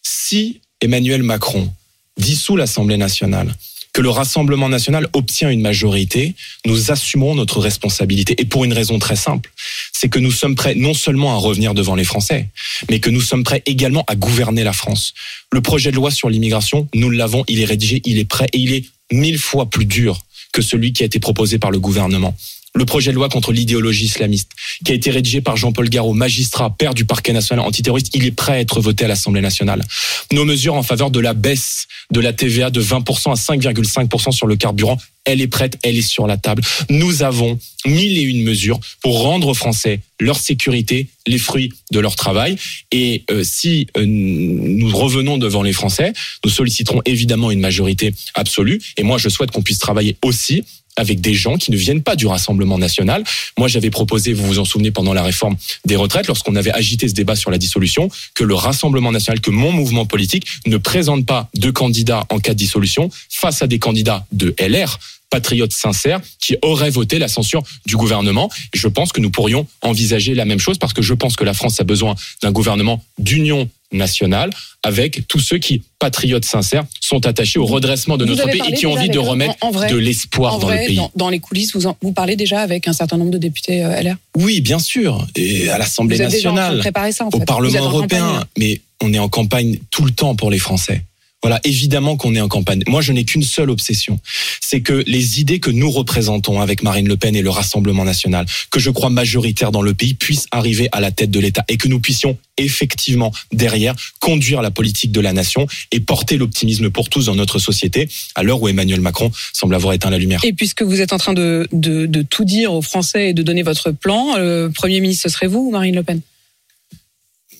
Si 0.02 0.62
Emmanuel 0.80 1.22
Macron 1.22 1.70
dissout 2.16 2.56
l'Assemblée 2.56 2.96
nationale, 2.96 3.54
que 3.96 4.02
le 4.02 4.10
Rassemblement 4.10 4.69
national 4.69 5.08
obtient 5.14 5.48
une 5.48 5.62
majorité, 5.62 6.35
nous 6.66 6.90
assumons 6.90 7.35
notre 7.35 7.61
responsabilité. 7.61 8.38
Et 8.38 8.44
pour 8.44 8.66
une 8.66 8.75
raison 8.75 8.99
très 8.99 9.16
simple, 9.16 9.50
c'est 9.90 10.11
que 10.11 10.18
nous 10.18 10.32
sommes 10.32 10.54
prêts 10.54 10.75
non 10.75 10.92
seulement 10.92 11.32
à 11.32 11.37
revenir 11.37 11.73
devant 11.73 11.94
les 11.94 12.04
Français, 12.04 12.50
mais 12.90 13.00
que 13.00 13.09
nous 13.09 13.23
sommes 13.23 13.42
prêts 13.42 13.62
également 13.64 14.04
à 14.06 14.14
gouverner 14.14 14.64
la 14.64 14.75
France. 14.75 15.14
Le 15.50 15.62
projet 15.62 15.92
de 15.92 15.97
loi 15.97 16.11
sur 16.11 16.28
l'immigration, 16.28 16.87
nous 16.94 17.09
l'avons, 17.09 17.42
il 17.49 17.62
est 17.62 17.64
rédigé, 17.64 18.02
il 18.04 18.18
est 18.18 18.26
prêt 18.26 18.49
et 18.52 18.59
il 18.59 18.75
est 18.75 18.85
mille 19.11 19.38
fois 19.38 19.64
plus 19.64 19.87
dur 19.87 20.25
que 20.56 20.62
celui 20.62 20.94
qui 20.94 21.02
a 21.02 21.06
été 21.06 21.20
proposé 21.20 21.58
par 21.58 21.70
le 21.70 21.78
gouvernement 21.78 22.34
le 22.75 22.84
projet 22.84 23.10
de 23.10 23.16
loi 23.16 23.30
contre 23.30 23.52
l'idéologie 23.52 24.04
islamiste, 24.04 24.50
qui 24.84 24.92
a 24.92 24.94
été 24.94 25.10
rédigé 25.10 25.40
par 25.40 25.56
Jean-Paul 25.56 25.88
Garot, 25.88 26.12
magistrat, 26.12 26.68
père 26.68 26.92
du 26.92 27.06
parquet 27.06 27.32
national 27.32 27.64
antiterroriste, 27.64 28.14
il 28.14 28.26
est 28.26 28.32
prêt 28.32 28.52
à 28.52 28.60
être 28.60 28.80
voté 28.80 29.06
à 29.06 29.08
l'Assemblée 29.08 29.40
nationale. 29.40 29.82
Nos 30.30 30.44
mesures 30.44 30.75
en 30.75 30.82
faveur 30.82 31.10
de 31.10 31.18
la 31.18 31.32
baisse 31.32 31.86
de 32.10 32.20
la 32.20 32.34
TVA 32.34 32.68
de 32.68 32.82
20% 32.82 33.30
à 33.30 33.34
5,5% 33.34 34.30
sur 34.30 34.46
le 34.46 34.56
carburant, 34.56 34.98
elle 35.26 35.42
est 35.42 35.49
prête, 35.49 35.78
elle 35.83 35.99
est 35.99 36.02
sur 36.02 36.26
la 36.26 36.38
table. 36.38 36.62
Nous 36.88 37.23
avons 37.23 37.59
mille 37.85 38.18
et 38.18 38.23
une 38.23 38.42
mesures 38.42 38.80
pour 39.02 39.21
rendre 39.21 39.49
aux 39.49 39.54
Français 39.54 40.00
leur 40.18 40.38
sécurité, 40.38 41.09
les 41.26 41.38
fruits 41.38 41.73
de 41.92 42.00
leur 42.00 42.16
travail. 42.16 42.56
Et 42.90 43.25
euh, 43.30 43.45
si 43.45 43.87
euh, 43.99 44.04
nous 44.06 44.88
revenons 44.97 45.37
devant 45.37 45.62
les 45.62 45.75
Français, 45.75 46.14
nous 46.45 46.50
solliciterons 46.50 47.02
évidemment 47.04 47.50
une 47.50 47.61
majorité 47.61 48.14
absolue. 48.35 48.80
Et 48.97 49.02
moi, 49.02 49.18
je 49.18 49.28
souhaite 49.28 49.50
qu'on 49.50 49.62
puisse 49.62 49.78
travailler 49.78 50.16
aussi 50.23 50.64
avec 50.97 51.21
des 51.21 51.35
gens 51.35 51.56
qui 51.56 51.71
ne 51.71 51.76
viennent 51.76 52.02
pas 52.02 52.16
du 52.16 52.26
Rassemblement 52.26 52.78
national. 52.78 53.23
Moi, 53.59 53.68
j'avais 53.68 53.90
proposé, 53.90 54.33
vous 54.33 54.47
vous 54.47 54.59
en 54.59 54.64
souvenez, 54.64 54.90
pendant 54.90 55.12
la 55.12 55.23
réforme 55.23 55.56
des 55.85 55.97
retraites, 55.97 56.26
lorsqu'on 56.26 56.56
avait 56.56 56.73
agité 56.73 57.06
ce 57.06 57.14
débat 57.14 57.37
sur 57.37 57.50
la 57.50 57.59
dissolution, 57.59 58.09
que 58.35 58.45
le 58.45 58.54
Rassemblement 58.54 59.12
national, 59.12 59.40
que 59.40 59.50
mon 59.50 59.73
mouvement 59.73 60.06
politique 60.06 60.47
ne 60.66 60.78
présente 60.78 61.26
pas 61.26 61.50
de 61.54 61.71
candidats 61.71 62.25
en 62.30 62.38
cas 62.38 62.54
de 62.54 62.59
dissolution 62.59 63.11
face 63.28 63.62
à 63.62 63.66
des 63.66 63.78
candidats 63.78 64.26
de 64.33 64.54
LR 64.59 64.99
patriotes 65.30 65.73
sincères 65.73 66.21
qui 66.40 66.56
auraient 66.62 66.90
voté 66.90 67.18
la 67.18 67.28
censure 67.28 67.62
du 67.87 67.97
gouvernement. 67.97 68.50
je 68.75 68.88
pense 68.88 69.12
que 69.12 69.21
nous 69.21 69.30
pourrions 69.30 69.66
envisager 69.83 70.35
la 70.35 70.45
même 70.45 70.59
chose 70.59 70.78
parce 70.78 70.92
que 70.92 71.02
je 71.02 71.14
pense 71.14 71.37
que 71.37 71.45
la 71.45 71.54
France 71.54 71.80
a 71.80 71.85
besoin 71.85 72.14
d'un 72.42 72.52
gouvernement 72.52 73.02
d'union 73.18 73.68
nationale 73.92 74.50
avec 74.83 75.26
tous 75.28 75.40
ceux 75.40 75.59
qui, 75.59 75.83
patriotes 75.99 76.45
sincères, 76.45 76.85
sont 77.00 77.26
attachés 77.26 77.59
au 77.59 77.66
redressement 77.66 78.16
de 78.16 78.25
notre 78.25 78.45
pays 78.47 78.62
et 78.68 78.73
qui 78.75 78.87
ont 78.87 78.92
envie 78.92 79.09
de 79.09 79.18
remettre 79.18 79.56
de 79.88 79.97
l'espoir 79.97 80.59
dans 80.59 80.71
le 80.71 80.76
pays. 80.76 81.00
Dans, 81.14 81.28
les 81.28 81.40
coulisses, 81.40 81.75
vous, 81.75 81.92
vous 82.00 82.12
parlez 82.12 82.37
déjà 82.37 82.61
avec 82.61 82.88
un 82.88 82.92
certain 82.92 83.16
nombre 83.16 83.30
de 83.30 83.38
députés 83.38 83.85
euh, 83.85 84.02
LR 84.02 84.16
Oui, 84.37 84.61
bien 84.61 84.78
sûr. 84.78 85.26
Et 85.35 85.68
à 85.68 85.78
l'Assemblée 85.78 86.18
nationale, 86.18 86.83
ça, 87.12 87.26
au 87.33 87.40
Parlement 87.40 87.85
européen. 87.85 88.45
Mais 88.59 88.80
on 89.02 89.12
est 89.12 89.18
en 89.18 89.28
campagne 89.28 89.78
tout 89.90 90.04
le 90.04 90.12
temps 90.12 90.35
pour 90.35 90.50
les 90.50 90.59
Français 90.59 91.02
Voilà, 91.43 91.61
évidemment 91.64 92.16
qu'on 92.16 92.35
est 92.35 92.40
en 92.40 92.49
campagne. 92.49 92.83
Moi, 92.88 93.02
je 93.02 93.12
n'ai 93.12 93.25
qu'une 93.25 93.45
seule 93.45 93.71
obsession, 93.71 94.19
c'est 94.61 94.81
que 94.81 95.05
les 95.07 95.40
idées 95.40 95.61
que 95.61 95.71
nous 95.71 95.90
représentons 95.90 96.61
avec 96.61 96.83
Marine 96.83 97.07
Le 97.07 97.16
Pen 97.16 97.37
et 97.37 97.43
le 97.43 97.50
Rassemblement 97.50 98.05
national, 98.05 98.47
que 98.71 98.81
je 98.81 98.90
crois 98.90 99.11
majoritaire 99.11 99.71
dans 99.71 99.83
le 99.83 99.95
pays, 99.95 100.14
puissent 100.14 100.47
arriver 100.50 100.88
à 100.93 101.00
la 101.00 101.12
tête 101.12 101.31
de 101.31 101.38
l'État 101.38 101.64
et 101.69 101.76
que 101.76 101.87
nous 101.88 102.00
puissions 102.00 102.37
effectivement 102.57 103.33
derrière 103.52 103.95
conduire 104.19 104.62
la 104.62 104.71
politique 104.71 105.12
de 105.12 105.21
la 105.21 105.33
nation 105.35 105.66
et 105.93 106.00
porter 106.00 106.37
l'optimisme 106.37 106.90
pour 106.90 107.11
tous 107.11 107.26
dans 107.26 107.37
notre 107.37 107.59
société 107.59 108.09
à 108.35 108.43
l'heure 108.43 108.61
où 108.61 108.66
Emmanuel 108.66 109.00
Macron 109.00 109.31
semble 109.52 109.75
avoir 109.75 109.93
éteint 109.93 110.11
la 110.11 110.19
lumière. 110.19 110.40
Et 110.43 110.55
puisque 110.55 110.83
vous 110.83 111.00
êtes 111.00 111.12
en 111.12 111.19
train 111.19 111.35
de, 111.35 111.69
de, 111.71 112.07
de 112.07 112.23
tout 112.23 112.45
dire 112.45 112.73
aux 112.73 112.83
Français 112.83 113.28
et 113.28 113.35
de 113.35 113.43
donner 113.43 113.62
votre 113.62 113.93
plan, 113.93 114.37
le 114.37 114.73
Premier 114.75 115.00
ministre, 115.00 115.28
ce 115.28 115.35
serait 115.35 115.49
vous 115.49 115.69
ou 115.69 115.71
Marine 115.71 115.95
Le 115.95 116.02
Pen? 116.02 116.21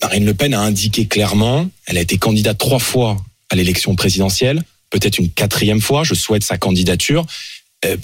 Marine 0.03 0.25
Le 0.25 0.35
Pen 0.35 0.55
a 0.55 0.61
indiqué 0.61 1.07
clairement, 1.07 1.69
elle 1.87 1.99
a 1.99 2.01
été 2.01 2.17
candidate 2.17 2.59
trois 2.59 2.81
fois 2.81 3.17
à 3.51 3.57
l'élection 3.57 3.95
présidentielle, 3.95 4.63
peut-être 4.91 5.19
une 5.19 5.31
quatrième 5.31 5.81
fois. 5.81 6.05
Je 6.05 6.15
souhaite 6.15 6.45
sa 6.45 6.59
candidature. 6.59 7.27
Euh, 7.85 7.97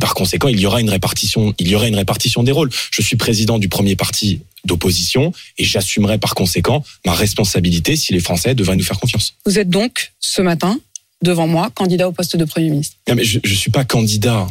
par 0.00 0.14
conséquent, 0.14 0.48
il 0.48 0.60
y 0.60 0.66
aura 0.66 0.80
une 0.80 0.90
répartition, 0.90 1.54
il 1.58 1.68
y 1.68 1.74
aura 1.74 1.88
une 1.88 1.96
répartition 1.96 2.42
des 2.42 2.52
rôles. 2.52 2.70
Je 2.90 3.02
suis 3.02 3.16
président 3.16 3.58
du 3.58 3.68
premier 3.68 3.96
parti 3.96 4.40
d'opposition 4.64 5.32
et 5.58 5.64
j'assumerai 5.64 6.18
par 6.18 6.34
conséquent 6.34 6.84
ma 7.04 7.12
responsabilité 7.12 7.96
si 7.96 8.12
les 8.12 8.20
Français 8.20 8.54
devraient 8.54 8.76
nous 8.76 8.84
faire 8.84 8.98
confiance. 8.98 9.34
Vous 9.44 9.58
êtes 9.58 9.70
donc 9.70 10.12
ce 10.20 10.42
matin 10.42 10.78
devant 11.22 11.46
moi 11.46 11.70
candidat 11.70 12.08
au 12.08 12.12
poste 12.12 12.36
de 12.36 12.44
premier 12.44 12.70
ministre. 12.70 12.96
Non, 13.08 13.14
mais 13.14 13.24
je 13.24 13.40
ne 13.42 13.54
suis 13.54 13.70
pas 13.70 13.84
candidat. 13.84 14.46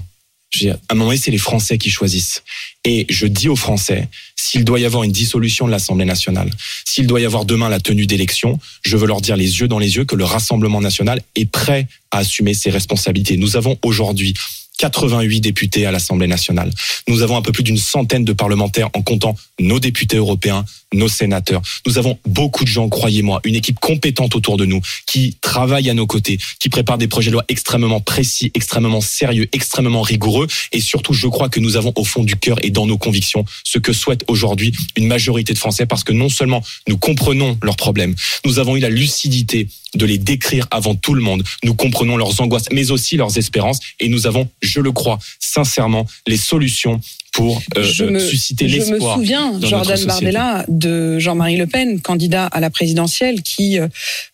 À 0.64 0.94
un 0.94 0.96
moment 0.96 1.10
donné, 1.10 1.18
c'est 1.18 1.32
les 1.32 1.38
Français 1.38 1.78
qui 1.78 1.90
choisissent. 1.90 2.44
Et 2.86 3.06
je 3.10 3.28
dis 3.28 3.50
aux 3.50 3.56
Français, 3.56 4.08
s'il 4.36 4.64
doit 4.64 4.80
y 4.80 4.86
avoir 4.86 5.04
une 5.04 5.12
dissolution 5.12 5.66
de 5.66 5.72
l'Assemblée 5.72 6.06
nationale, 6.06 6.50
s'il 6.86 7.08
doit 7.08 7.20
y 7.20 7.26
avoir 7.26 7.46
demain 7.46 7.68
la 7.68 7.80
tenue 7.80 8.06
d'élections, 8.06 8.60
je 8.84 8.96
veux 8.96 9.08
leur 9.08 9.22
dire 9.22 9.36
les 9.36 9.60
yeux 9.60 9.68
dans 9.68 9.80
les 9.80 9.98
yeux 9.98 10.06
que 10.06 10.16
le 10.16 10.24
Rassemblement 10.24 10.82
national 10.82 11.22
est 11.36 11.50
prêt 11.50 11.88
à 12.12 12.20
assumer 12.20 12.54
ses 12.54 12.70
responsabilités. 12.70 13.38
Nous 13.38 13.58
avons 13.58 13.78
aujourd'hui 13.84 14.34
88 14.78 15.42
députés 15.42 15.86
à 15.86 15.92
l'Assemblée 15.92 16.28
nationale. 16.28 16.72
Nous 17.08 17.22
avons 17.22 17.38
un 17.38 17.42
peu 17.42 17.52
plus 17.52 17.64
d'une 17.64 17.78
centaine 17.78 18.26
de 18.26 18.34
parlementaires 18.34 18.90
en 18.94 19.02
comptant 19.02 19.36
nos 19.60 19.80
députés 19.80 20.18
européens, 20.18 20.66
nos 20.96 21.08
sénateurs. 21.08 21.62
Nous 21.86 21.98
avons 21.98 22.18
beaucoup 22.26 22.64
de 22.64 22.70
gens, 22.70 22.90
croyez-moi, 22.90 23.42
une 23.44 23.56
équipe 23.56 23.80
compétente 23.80 24.36
autour 24.36 24.58
de 24.58 24.66
nous 24.66 24.82
qui 25.06 25.38
travaille 25.42 25.90
à 25.90 25.94
nos 25.94 26.08
côtés, 26.08 26.40
qui 26.60 26.70
prépare 26.70 26.98
des 26.98 27.08
projets 27.08 27.30
de 27.30 27.34
loi 27.34 27.46
extrêmement 27.48 28.00
précis, 28.00 28.52
extrêmement 28.54 29.02
sérieux, 29.02 29.48
extrêmement 29.52 30.02
rigoureux. 30.02 30.48
Et 30.72 30.82
surtout, 30.82 31.14
je 31.14 31.28
crois 31.28 31.50
que 31.50 31.60
nous 31.60 31.78
avons 31.78 31.94
au 31.96 32.04
fond 32.04 32.24
du 32.24 32.36
cœur 32.36 32.58
et 32.64 32.72
dans 32.72 32.88
nos 32.88 32.98
convictions 32.98 33.46
ce 33.64 33.80
que 33.80 33.94
souhaite 33.94 34.24
aujourd'hui 34.28 34.74
une 34.96 35.08
majorité 35.08 35.54
de 35.54 35.58
Français 35.58 35.86
parce 35.86 36.04
que 36.04 36.14
non 36.14 36.30
seulement 36.30 36.64
nous 36.88 36.98
comprenons 36.98 37.58
leurs 37.62 37.76
problèmes, 37.76 38.16
nous 38.46 38.60
avons 38.60 38.76
eu 38.76 38.80
la 38.80 38.90
lucidité 38.90 39.68
de 39.96 40.06
les 40.06 40.18
décrire 40.18 40.68
avant 40.72 40.96
tout 40.96 41.14
le 41.14 41.22
monde. 41.22 41.44
Nous 41.64 41.74
comprenons 41.74 42.18
leurs 42.18 42.42
angoisses, 42.42 42.68
mais 42.72 42.92
aussi 42.92 43.18
leurs 43.18 43.38
espérances. 43.38 43.80
Et 44.00 44.10
nous 44.10 44.28
avons, 44.28 44.50
je 44.62 44.80
le 44.80 44.92
crois, 44.92 45.20
sincèrement, 45.40 46.06
les 46.28 46.38
solutions 46.38 47.00
pour 47.36 47.62
euh, 47.76 47.84
je 47.84 48.06
euh, 48.06 48.12
me, 48.12 48.20
susciter 48.20 48.70
je 48.70 48.78
me 48.86 48.92
l'espoir. 48.92 49.18
souviens, 49.18 49.60
Jordan. 49.62 50.06
Bardella, 50.06 50.66
de 50.70 51.20
Jean-Marie 51.20 51.58
Le 51.58 51.68
Pen, 51.68 52.00
candidat 52.00 52.46
à 52.46 52.62
la 52.62 52.70
présidentielle, 52.70 53.42
qui, 53.44 53.78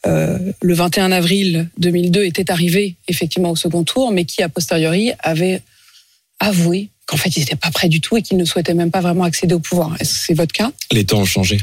euh, 0.06 0.38
le 0.62 0.74
21 0.74 1.12
avril 1.12 1.68
2002, 1.80 2.26
était 2.26 2.52
arrivé 2.52 2.96
effectivement 3.08 3.50
au 3.50 3.56
second 3.56 3.84
tour, 3.84 4.12
mais 4.12 4.26
qui, 4.26 4.44
a 4.44 4.50
posteriori, 4.50 5.14
avait 5.20 5.62
avoué 6.40 6.90
qu'en 7.08 7.18
fait, 7.18 7.36
il 7.36 7.40
n'était 7.40 7.56
pas 7.56 7.72
prêt 7.72 7.90
du 7.90 8.02
tout 8.02 8.18
et 8.18 8.22
qu'il 8.22 8.38
ne 8.38 8.46
souhaitait 8.46 8.76
même 8.76 8.92
pas 8.92 9.02
vraiment 9.02 9.24
accéder 9.24 9.56
au 9.56 9.60
pouvoir. 9.60 9.96
Est-ce 10.00 10.14
que 10.14 10.20
c'est 10.28 10.34
votre 10.36 10.54
cas? 10.54 10.72
Les 10.92 11.04
temps 11.04 11.22
ont 11.22 11.26
changé. 11.26 11.60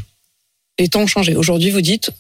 Les 0.80 0.88
temps 0.88 1.02
ont 1.02 1.07
changé. 1.07 1.37
Aujourd'hui, 1.37 1.71
vous 1.71 1.83
dites, 1.83 2.11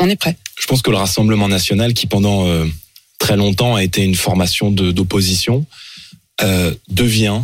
on 0.00 0.08
est 0.08 0.16
prêt. 0.16 0.36
Je 0.58 0.66
pense 0.66 0.80
que 0.80 0.90
le 0.90 0.96
Rassemblement 0.96 1.48
national, 1.48 1.92
qui 1.92 2.06
pendant 2.06 2.46
euh, 2.46 2.64
très 3.18 3.36
longtemps 3.36 3.74
a 3.74 3.84
été 3.84 4.02
une 4.02 4.14
formation 4.14 4.70
d'opposition, 4.70 5.66
euh, 6.40 6.74
devient, 6.88 7.42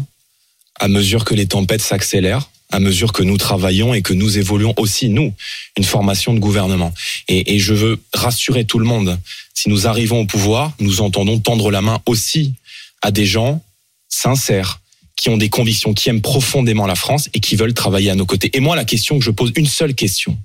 à 0.79 0.89
mesure 0.89 1.25
que 1.25 1.35
les 1.35 1.47
tempêtes 1.47 1.83
s'accélèrent, 1.83 2.51
à 2.71 2.81
mesure 2.81 3.13
que 3.13 3.23
nous 3.23 3.39
travaillons 3.39 3.95
et 3.95 4.03
que 4.03 4.13
nous 4.13 4.39
évoluons 4.39 4.75
aussi, 4.77 5.09
nous, 5.09 5.33
une 5.77 5.85
formation 5.85 6.35
de 6.35 6.39
gouvernement. 6.39 6.93
Et, 7.29 7.55
et 7.55 7.59
je 7.59 7.75
veux 7.75 8.01
rassurer 8.13 8.65
tout 8.65 8.79
le 8.79 8.85
monde, 8.85 9.19
si 9.55 9.69
nous 9.69 9.87
arrivons 9.87 10.21
au 10.21 10.27
pouvoir, 10.27 10.73
nous 10.79 11.01
entendons 11.01 11.39
tendre 11.39 11.71
la 11.71 11.81
main 11.81 12.01
aussi 12.07 12.55
à 13.03 13.11
des 13.11 13.27
gens 13.27 13.63
sincères, 14.09 14.81
qui 15.19 15.29
ont 15.31 15.37
des 15.37 15.49
convictions, 15.49 15.95
qui 15.95 16.09
aiment 16.09 16.23
profondément 16.23 16.87
la 16.87 16.95
France 16.95 17.29
et 17.35 17.41
qui 17.41 17.57
veulent 17.57 17.75
travailler 17.75 18.11
à 18.11 18.15
nos 18.15 18.25
côtés. 18.25 18.51
Et 18.57 18.61
moi, 18.61 18.77
la 18.77 18.85
question 18.85 19.19
que 19.19 19.25
je 19.25 19.33
pose, 19.33 19.53
une 19.57 19.67
seule 19.67 19.95
question. 19.95 20.39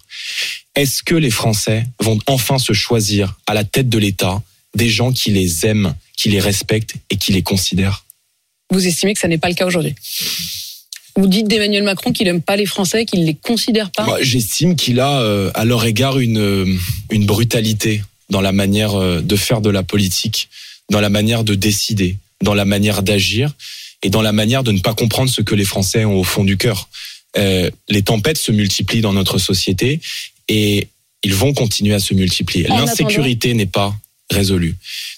Est-ce 0.75 1.03
que 1.03 1.13
les 1.13 1.29
Français 1.29 1.85
vont 1.99 2.17
enfin 2.25 2.57
se 2.57 2.73
choisir 2.73 3.35
à 3.45 3.53
la 3.53 3.63
tête 3.63 3.87
de 3.87 3.99
l'État 3.99 4.41
des 4.75 4.89
gens 4.89 5.13
qui 5.13 5.29
les 5.29 5.67
aiment, 5.67 5.93
qui 6.17 6.29
les 6.29 6.39
respectent 6.39 6.95
et 7.11 7.17
qui 7.17 7.31
les 7.31 7.43
considèrent? 7.43 8.03
Vous 8.72 8.88
estimez 8.88 9.13
que 9.13 9.20
ça 9.20 9.27
n'est 9.27 9.38
pas 9.38 9.50
le 9.50 9.55
cas 9.55 9.65
aujourd'hui 9.65 9.96
Vous 11.15 11.27
dites 11.27 11.48
d'Emmanuel 11.48 11.84
Macron 11.84 12.12
qu'il 12.12 12.27
n'aime 12.27 12.41
pas 12.41 12.55
les 12.55 12.65
Français, 12.65 13.05
qu'il 13.05 13.22
ne 13.22 13.25
les 13.25 13.36
considère 13.36 13.91
pas 13.91 14.05
Moi, 14.05 14.22
J'estime 14.22 14.75
qu'il 14.75 15.00
a 15.00 15.22
euh, 15.22 15.51
à 15.53 15.65
leur 15.65 15.86
égard 15.86 16.20
une, 16.20 16.39
euh, 16.39 16.77
une 17.12 17.25
brutalité 17.25 18.01
dans 18.29 18.41
la 18.41 18.51
manière 18.51 18.96
euh, 18.96 19.22
de 19.22 19.36
faire 19.36 19.62
de 19.62 19.70
la 19.70 19.84
politique, 19.84 20.50
dans 20.89 21.01
la 21.01 21.10
manière 21.10 21.43
de 21.43 21.55
décider, 21.55 22.17
dans 22.41 22.53
la 22.53 22.65
manière 22.65 23.03
d'agir 23.03 23.53
et 24.01 24.10
dans 24.10 24.22
la 24.22 24.34
manière 24.34 24.63
de 24.63 24.72
ne 24.72 24.79
pas 24.79 24.93
comprendre 24.93 25.29
ce 25.29 25.41
que 25.41 25.55
les 25.55 25.65
Français 25.65 26.05
ont 26.05 26.20
au 26.20 26.24
fond 26.24 26.43
du 26.43 26.58
cœur. 26.58 26.89
Euh, 27.38 27.70
les 27.89 28.03
tempêtes 28.03 28.38
se 28.38 28.51
multiplient 28.51 29.01
dans 29.01 29.13
notre 29.13 29.38
société 29.38 30.00
et 30.50 30.88
ils 31.24 31.34
vont 31.34 31.53
continuer 31.53 31.93
à 31.93 32.00
se 32.00 32.13
multiplier. 32.13 32.67
L'insécurité 32.67 33.53
n'est 33.53 33.65
pas 33.65 33.96
résolue. 34.32 34.75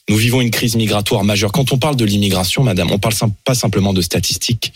Nous 0.10 0.18
vivons 0.18 0.42
une 0.42 0.52
crise 0.52 0.76
migratoire 0.76 1.24
majeure. 1.24 1.52
Quand 1.52 1.72
on 1.72 1.78
parle 1.78 1.96
de 1.96 2.06
l'immigration, 2.06 2.64
madame, 2.64 2.92
on 2.92 3.00
parle 3.00 3.16
pas 3.44 3.56
simplement 3.56 3.94
de 3.94 4.02
statistiques. 4.02 4.74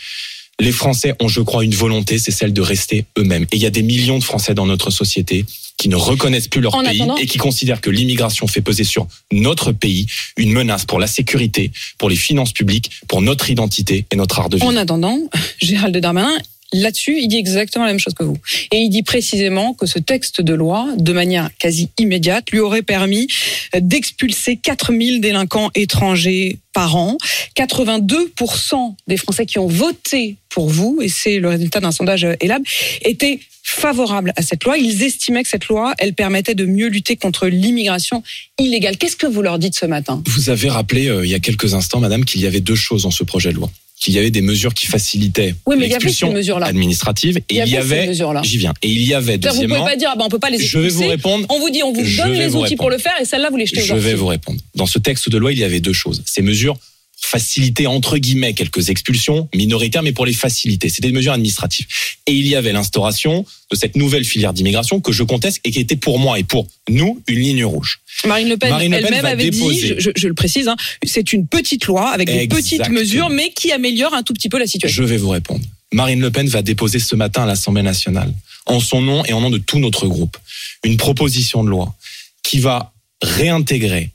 Les 0.60 0.72
Français 0.74 1.16
ont, 1.22 1.28
je 1.28 1.42
crois, 1.42 1.64
une 1.64 1.74
volonté, 1.74 2.20
c'est 2.20 2.32
celle 2.32 2.52
de 2.52 2.62
rester 2.62 3.06
eux-mêmes. 3.18 3.44
Et 3.52 3.56
il 3.56 3.62
y 3.62 3.66
a 3.66 3.70
des 3.70 3.82
millions 3.84 4.20
de 4.20 4.24
Français 4.24 4.54
dans 4.54 4.66
notre 4.66 4.92
société 4.92 5.46
qui 5.78 5.88
ne 5.88 5.96
reconnaissent 5.96 6.50
plus 6.50 6.60
leur 6.60 6.76
En 6.76 6.84
pays 6.84 7.02
et 7.22 7.26
qui 7.26 7.38
considèrent 7.38 7.80
que 7.80 7.90
l'immigration 7.90 8.48
fait 8.48 8.60
peser 8.60 8.84
sur 8.84 9.08
notre 9.32 9.72
pays 9.72 10.08
une 10.36 10.52
menace 10.52 10.84
pour 10.84 11.00
la 11.00 11.08
sécurité, 11.08 11.72
pour 11.98 12.10
les 12.10 12.18
finances 12.18 12.52
publiques, 12.52 12.92
pour 13.08 13.22
notre 13.22 13.50
identité 13.50 14.06
et 14.12 14.16
notre 14.18 14.40
art 14.40 14.50
de 14.50 14.58
vivre. 14.58 14.68
En 14.68 14.76
attendant, 14.76 15.18
Gérald 15.62 15.96
Darmanin, 15.98 16.38
là-dessus, 16.74 17.20
il 17.20 17.28
dit 17.28 17.38
exactement 17.38 17.86
la 17.86 17.92
même 17.92 18.00
chose 18.00 18.14
que 18.14 18.24
vous. 18.24 18.38
Et 18.72 18.78
il 18.78 18.90
dit 18.90 19.04
précisément 19.04 19.74
que 19.74 19.86
ce 19.86 20.00
texte 20.00 20.42
de 20.42 20.54
loi, 20.54 20.88
de 20.98 21.14
manière 21.14 21.50
quasi 21.58 21.90
immédiate, 21.98 22.52
lui 22.52 22.60
aurait 22.60 22.82
permis 22.82 23.28
d'expulser 23.76 24.58
4000 24.58 25.22
délinquants 25.22 25.72
étrangers 25.76 26.60
par 26.74 26.96
an. 26.96 27.18
82% 27.58 28.96
des 29.08 29.18
Français 29.18 29.46
qui 29.46 29.60
ont 29.60 29.68
voté 29.68 30.38
pour 30.50 30.70
vous, 30.70 31.00
et 31.02 31.10
c'est 31.10 31.40
le 31.40 31.50
résultat 31.50 31.80
d'un 31.80 31.92
sondage 31.92 32.26
ELAB, 32.40 32.64
étaient 33.02 33.40
favorables 33.64 34.34
à 34.36 34.42
cette 34.42 34.64
loi. 34.64 34.78
Ils 34.78 35.04
estimaient 35.04 35.44
que 35.44 35.50
cette 35.50 35.68
loi, 35.68 35.94
elle 36.00 36.14
permettait 36.14 36.56
de 36.56 36.66
mieux 36.66 36.88
lutter 36.88 37.16
contre 37.16 37.48
l'immigration 37.48 38.24
illégale. 38.60 38.98
Qu'est-ce 38.98 39.16
que 39.16 39.28
vous 39.28 39.42
leur 39.42 39.60
dites 39.60 39.76
ce 39.76 39.86
matin? 39.86 40.24
Vous 40.28 40.50
avez 40.50 40.70
rappelé 40.70 41.08
euh, 41.08 41.26
il 41.26 41.30
y 41.30 41.36
a 41.36 41.40
quelques 41.40 41.74
instants, 41.74 42.00
madame, 42.00 42.26
qu'il 42.26 42.42
y 42.42 42.48
avait 42.48 42.62
deux 42.62 42.76
choses 42.76 43.04
dans 43.04 43.12
ce 43.12 43.24
projet 43.24 43.52
de 43.52 43.58
loi. 43.58 43.70
Qu'il 44.00 44.14
y 44.14 44.20
avait 44.20 44.32
des 44.32 44.42
mesures 44.42 44.74
qui 44.74 44.86
facilitaient 44.88 45.56
Oui, 45.66 45.76
mais 45.78 45.88
il 45.88 45.92
y 45.92 45.94
avait 45.94 46.00
ces 46.10 46.26
l'expulsion 46.26 46.62
administrative 46.62 47.38
et 47.38 47.44
Il 47.50 47.68
y 47.68 47.76
avait 47.76 48.14
j'y 48.44 48.58
viens, 48.58 48.74
et 48.82 48.88
il 48.88 49.04
y 49.06 49.14
avait 49.14 49.34
C'est-à-dire, 49.34 49.52
Vous 49.52 49.58
deuxièmement, 49.58 49.76
pouvez 49.80 49.92
pas 49.92 49.98
dire, 49.98 50.10
ah 50.14 50.16
ben, 50.18 50.26
on 50.26 50.30
peut 50.30 50.40
pas 50.40 50.50
les 50.50 50.58
je 50.58 50.78
vais 50.78 50.86
expulser. 50.86 51.04
vous 51.04 51.10
répondre, 51.10 51.46
On 51.50 51.60
vous 51.60 51.70
dit, 51.70 51.84
on 51.84 51.92
vous 51.92 52.02
donne 52.18 52.32
les 52.32 52.56
outils 52.56 52.78
pour 52.78 52.90
le 52.90 52.98
faire, 52.98 53.12
et 53.20 53.26
celle-là, 53.26 53.50
vous 53.50 53.58
les 53.58 53.66
jetez 53.66 53.82
Je 53.82 53.94
vais 53.96 54.14
vous 54.16 54.28
répondre. 54.28 54.60
Dans 54.76 54.86
ce 54.86 55.00
texte 55.00 55.30
de 55.30 55.38
loi, 55.38 55.52
il 55.52 55.60
y 55.60 55.66
avait 55.66 55.82
deux 55.82 55.92
choses. 55.94 56.24
Ces 56.26 56.42
mesures 56.42 56.78
faciliter 57.22 57.88
entre 57.88 58.18
guillemets 58.18 58.54
quelques 58.54 58.90
expulsions 58.90 59.50
minoritaires, 59.54 60.04
mais 60.04 60.12
pour 60.12 60.26
les 60.26 60.34
faciliter. 60.34 60.90
C'était 60.90 61.10
des 61.10 61.14
mesures 61.14 61.34
administratives. 61.34 61.86
Et 62.26 62.34
il 62.34 62.48
y 62.48 62.56
avait 62.56 62.72
l'instauration 62.72 63.46
de 63.72 63.76
cette 63.76 63.96
nouvelle 63.96 64.26
filière 64.26 64.54
d'immigration 64.54 65.00
que 65.00 65.12
je 65.12 65.24
conteste 65.24 65.60
et 65.64 65.72
qui 65.72 65.80
était 65.80 65.96
pour 65.96 66.20
moi 66.20 66.40
et 66.40 66.44
pour 66.44 66.68
nous 66.88 67.22
une 67.28 67.40
ligne 67.40 67.66
rouge. 67.66 68.02
Marine 68.26 68.50
Le 68.50 68.58
Pen 68.58 68.74
elle-même 68.82 69.22
va 69.22 69.30
avait 69.30 69.50
dit, 69.50 69.96
je, 69.98 70.10
je 70.16 70.28
le 70.28 70.34
précise, 70.34 70.68
hein, 70.68 70.76
c'est 71.04 71.34
une 71.34 71.48
petite 71.48 71.86
loi 71.86 72.10
avec 72.10 72.28
des 72.30 72.48
petites 72.48 72.90
mesures, 72.90 73.30
mais 73.30 73.52
qui 73.52 73.72
améliore 73.72 74.14
un 74.14 74.24
tout 74.24 74.34
petit 74.34 74.50
peu 74.50 74.58
la 74.58 74.68
situation. 74.68 75.04
Je 75.04 75.08
vais 75.08 75.18
vous 75.18 75.30
répondre. 75.30 75.64
Marine 75.92 76.22
Le 76.22 76.32
Pen 76.32 76.48
va 76.48 76.62
déposer 76.62 77.00
ce 77.00 77.16
matin 77.16 77.44
à 77.44 77.46
l'Assemblée 77.46 77.82
nationale, 77.82 78.34
en 78.66 78.80
son 78.80 79.02
nom 79.02 79.26
et 79.26 79.34
en 79.34 79.42
nom 79.42 79.50
de 79.50 79.58
tout 79.58 79.80
notre 79.80 80.08
groupe, 80.08 80.38
une 80.84 80.98
proposition 80.98 81.64
de 81.64 81.70
loi 81.70 81.96
qui 82.44 82.60
va 82.60 82.94
réintégrer, 83.22 84.12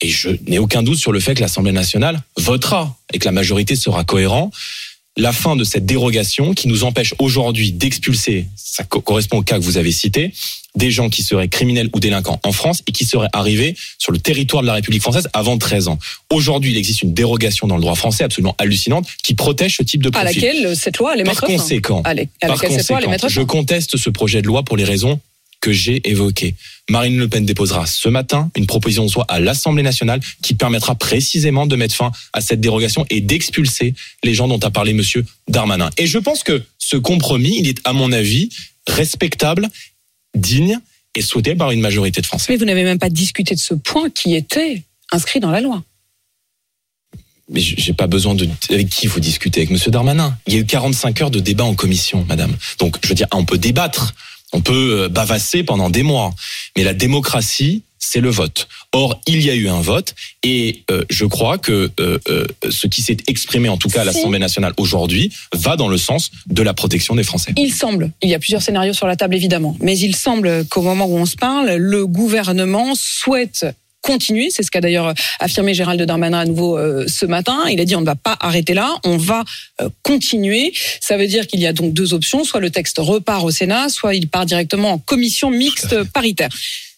et 0.00 0.08
je 0.08 0.30
n'ai 0.46 0.58
aucun 0.58 0.82
doute 0.82 0.98
sur 0.98 1.12
le 1.12 1.20
fait 1.20 1.34
que 1.34 1.40
l'Assemblée 1.40 1.72
nationale 1.72 2.20
votera 2.36 2.96
et 3.12 3.18
que 3.18 3.24
la 3.24 3.32
majorité 3.32 3.76
sera 3.76 4.04
cohérent, 4.04 4.50
la 5.18 5.32
fin 5.32 5.56
de 5.56 5.64
cette 5.64 5.86
dérogation 5.86 6.52
qui 6.52 6.68
nous 6.68 6.84
empêche 6.84 7.14
aujourd'hui 7.18 7.72
d'expulser, 7.72 8.48
ça 8.54 8.84
co- 8.84 9.00
correspond 9.00 9.38
au 9.38 9.42
cas 9.42 9.58
que 9.58 9.64
vous 9.64 9.78
avez 9.78 9.90
cité, 9.90 10.34
des 10.74 10.90
gens 10.90 11.08
qui 11.08 11.22
seraient 11.22 11.48
criminels 11.48 11.88
ou 11.94 12.00
délinquants 12.00 12.38
en 12.44 12.52
France 12.52 12.82
et 12.86 12.92
qui 12.92 13.06
seraient 13.06 13.30
arrivés 13.32 13.74
sur 13.96 14.12
le 14.12 14.18
territoire 14.18 14.60
de 14.60 14.66
la 14.66 14.74
République 14.74 15.00
française 15.00 15.26
avant 15.32 15.56
13 15.56 15.88
ans. 15.88 15.98
Aujourd'hui, 16.30 16.72
il 16.72 16.76
existe 16.76 17.00
une 17.00 17.14
dérogation 17.14 17.66
dans 17.66 17.76
le 17.76 17.80
droit 17.80 17.94
français 17.94 18.24
absolument 18.24 18.54
hallucinante 18.58 19.06
qui 19.24 19.32
protège 19.32 19.76
ce 19.78 19.82
type 19.82 20.02
de 20.02 20.10
À 20.10 20.20
profil. 20.22 20.42
laquelle 20.42 20.76
cette 20.76 20.98
loi 20.98 21.12
allait 21.12 21.24
Par 21.24 21.32
mettre 21.32 21.46
fin. 21.46 21.46
à 21.46 21.56
par 21.56 22.60
conséquent, 22.60 23.28
je 23.28 23.40
fin. 23.40 23.46
conteste 23.46 23.96
ce 23.96 24.10
projet 24.10 24.42
de 24.42 24.46
loi 24.46 24.64
pour 24.64 24.76
les 24.76 24.84
raisons 24.84 25.18
que 25.66 25.72
j'ai 25.72 26.08
évoquées. 26.08 26.54
Marine 26.88 27.18
Le 27.18 27.28
Pen 27.28 27.44
déposera 27.44 27.86
ce 27.86 28.08
matin 28.08 28.52
une 28.56 28.66
proposition 28.66 29.04
de 29.04 29.12
loi 29.12 29.24
à 29.26 29.40
l'Assemblée 29.40 29.82
nationale 29.82 30.20
qui 30.40 30.54
permettra 30.54 30.94
précisément 30.94 31.66
de 31.66 31.74
mettre 31.74 31.96
fin 31.96 32.12
à 32.32 32.40
cette 32.40 32.60
dérogation 32.60 33.04
et 33.10 33.20
d'expulser 33.20 33.92
les 34.22 34.32
gens 34.32 34.46
dont 34.46 34.60
a 34.60 34.70
parlé 34.70 34.92
Monsieur 34.92 35.24
Darmanin. 35.48 35.90
Et 35.98 36.06
je 36.06 36.18
pense 36.18 36.44
que 36.44 36.62
ce 36.78 36.96
compromis, 36.96 37.56
il 37.58 37.68
est 37.68 37.80
à 37.82 37.92
mon 37.92 38.12
avis 38.12 38.48
respectable, 38.86 39.68
digne 40.36 40.78
et 41.16 41.20
souhaité 41.20 41.56
par 41.56 41.72
une 41.72 41.80
majorité 41.80 42.20
de 42.20 42.26
Français. 42.26 42.46
Mais 42.50 42.56
vous 42.56 42.64
n'avez 42.64 42.84
même 42.84 43.00
pas 43.00 43.10
discuté 43.10 43.56
de 43.56 43.60
ce 43.60 43.74
point 43.74 44.08
qui 44.08 44.36
était 44.36 44.84
inscrit 45.10 45.40
dans 45.40 45.50
la 45.50 45.60
loi. 45.60 45.82
Mais 47.50 47.58
j'ai 47.58 47.92
pas 47.92 48.06
besoin 48.06 48.36
de 48.36 48.48
avec 48.70 48.88
qui 48.88 49.08
vous 49.08 49.18
discutez 49.18 49.62
avec 49.62 49.70
Monsieur 49.70 49.90
Darmanin. 49.90 50.38
Il 50.46 50.54
y 50.54 50.56
a 50.58 50.60
eu 50.60 50.66
45 50.66 51.22
heures 51.22 51.30
de 51.32 51.40
débat 51.40 51.64
en 51.64 51.74
commission, 51.74 52.24
Madame. 52.28 52.56
Donc 52.78 52.98
je 53.02 53.08
veux 53.08 53.16
dire, 53.16 53.26
on 53.32 53.44
peut 53.44 53.58
débattre, 53.58 54.14
on 54.52 54.60
peut 54.60 55.02
euh, 55.04 55.08
bavasser 55.08 55.62
pendant 55.62 55.90
des 55.90 56.02
mois, 56.02 56.34
mais 56.76 56.84
la 56.84 56.94
démocratie, 56.94 57.82
c'est 57.98 58.20
le 58.20 58.30
vote. 58.30 58.68
Or, 58.92 59.20
il 59.26 59.42
y 59.42 59.50
a 59.50 59.54
eu 59.54 59.68
un 59.68 59.80
vote 59.80 60.14
et 60.42 60.84
euh, 60.90 61.04
je 61.10 61.24
crois 61.24 61.58
que 61.58 61.90
euh, 62.00 62.18
euh, 62.28 62.46
ce 62.70 62.86
qui 62.86 63.02
s'est 63.02 63.16
exprimé, 63.26 63.68
en 63.68 63.76
tout 63.76 63.88
cas 63.88 64.02
à 64.02 64.04
l'Assemblée 64.04 64.38
nationale 64.38 64.72
aujourd'hui, 64.76 65.32
va 65.52 65.76
dans 65.76 65.88
le 65.88 65.98
sens 65.98 66.30
de 66.46 66.62
la 66.62 66.74
protection 66.74 67.14
des 67.14 67.24
Français. 67.24 67.52
Il 67.56 67.72
semble, 67.72 68.12
il 68.22 68.30
y 68.30 68.34
a 68.34 68.38
plusieurs 68.38 68.62
scénarios 68.62 68.92
sur 68.92 69.06
la 69.06 69.16
table 69.16 69.34
évidemment, 69.34 69.76
mais 69.80 69.98
il 69.98 70.14
semble 70.14 70.66
qu'au 70.66 70.82
moment 70.82 71.06
où 71.06 71.16
on 71.16 71.26
se 71.26 71.36
parle, 71.36 71.74
le 71.74 72.06
gouvernement 72.06 72.94
souhaite 72.94 73.66
continuer, 74.06 74.50
c'est 74.50 74.62
ce 74.62 74.70
qu'a 74.70 74.80
d'ailleurs 74.80 75.12
affirmé 75.40 75.74
Gérald 75.74 76.00
Darmanin 76.00 76.38
à 76.38 76.44
nouveau 76.44 76.78
euh, 76.78 77.04
ce 77.08 77.26
matin, 77.26 77.64
il 77.68 77.80
a 77.80 77.84
dit 77.84 77.96
on 77.96 78.00
ne 78.00 78.06
va 78.06 78.14
pas 78.14 78.36
arrêter 78.40 78.72
là, 78.72 78.94
on 79.04 79.16
va 79.16 79.44
euh, 79.80 79.88
continuer, 80.02 80.72
ça 81.00 81.16
veut 81.16 81.26
dire 81.26 81.46
qu'il 81.48 81.58
y 81.58 81.66
a 81.66 81.72
donc 81.72 81.92
deux 81.92 82.14
options, 82.14 82.44
soit 82.44 82.60
le 82.60 82.70
texte 82.70 82.98
repart 82.98 83.44
au 83.44 83.50
Sénat, 83.50 83.88
soit 83.88 84.14
il 84.14 84.28
part 84.28 84.46
directement 84.46 84.92
en 84.92 84.98
commission 84.98 85.50
mixte 85.50 86.04
paritaire. 86.12 86.50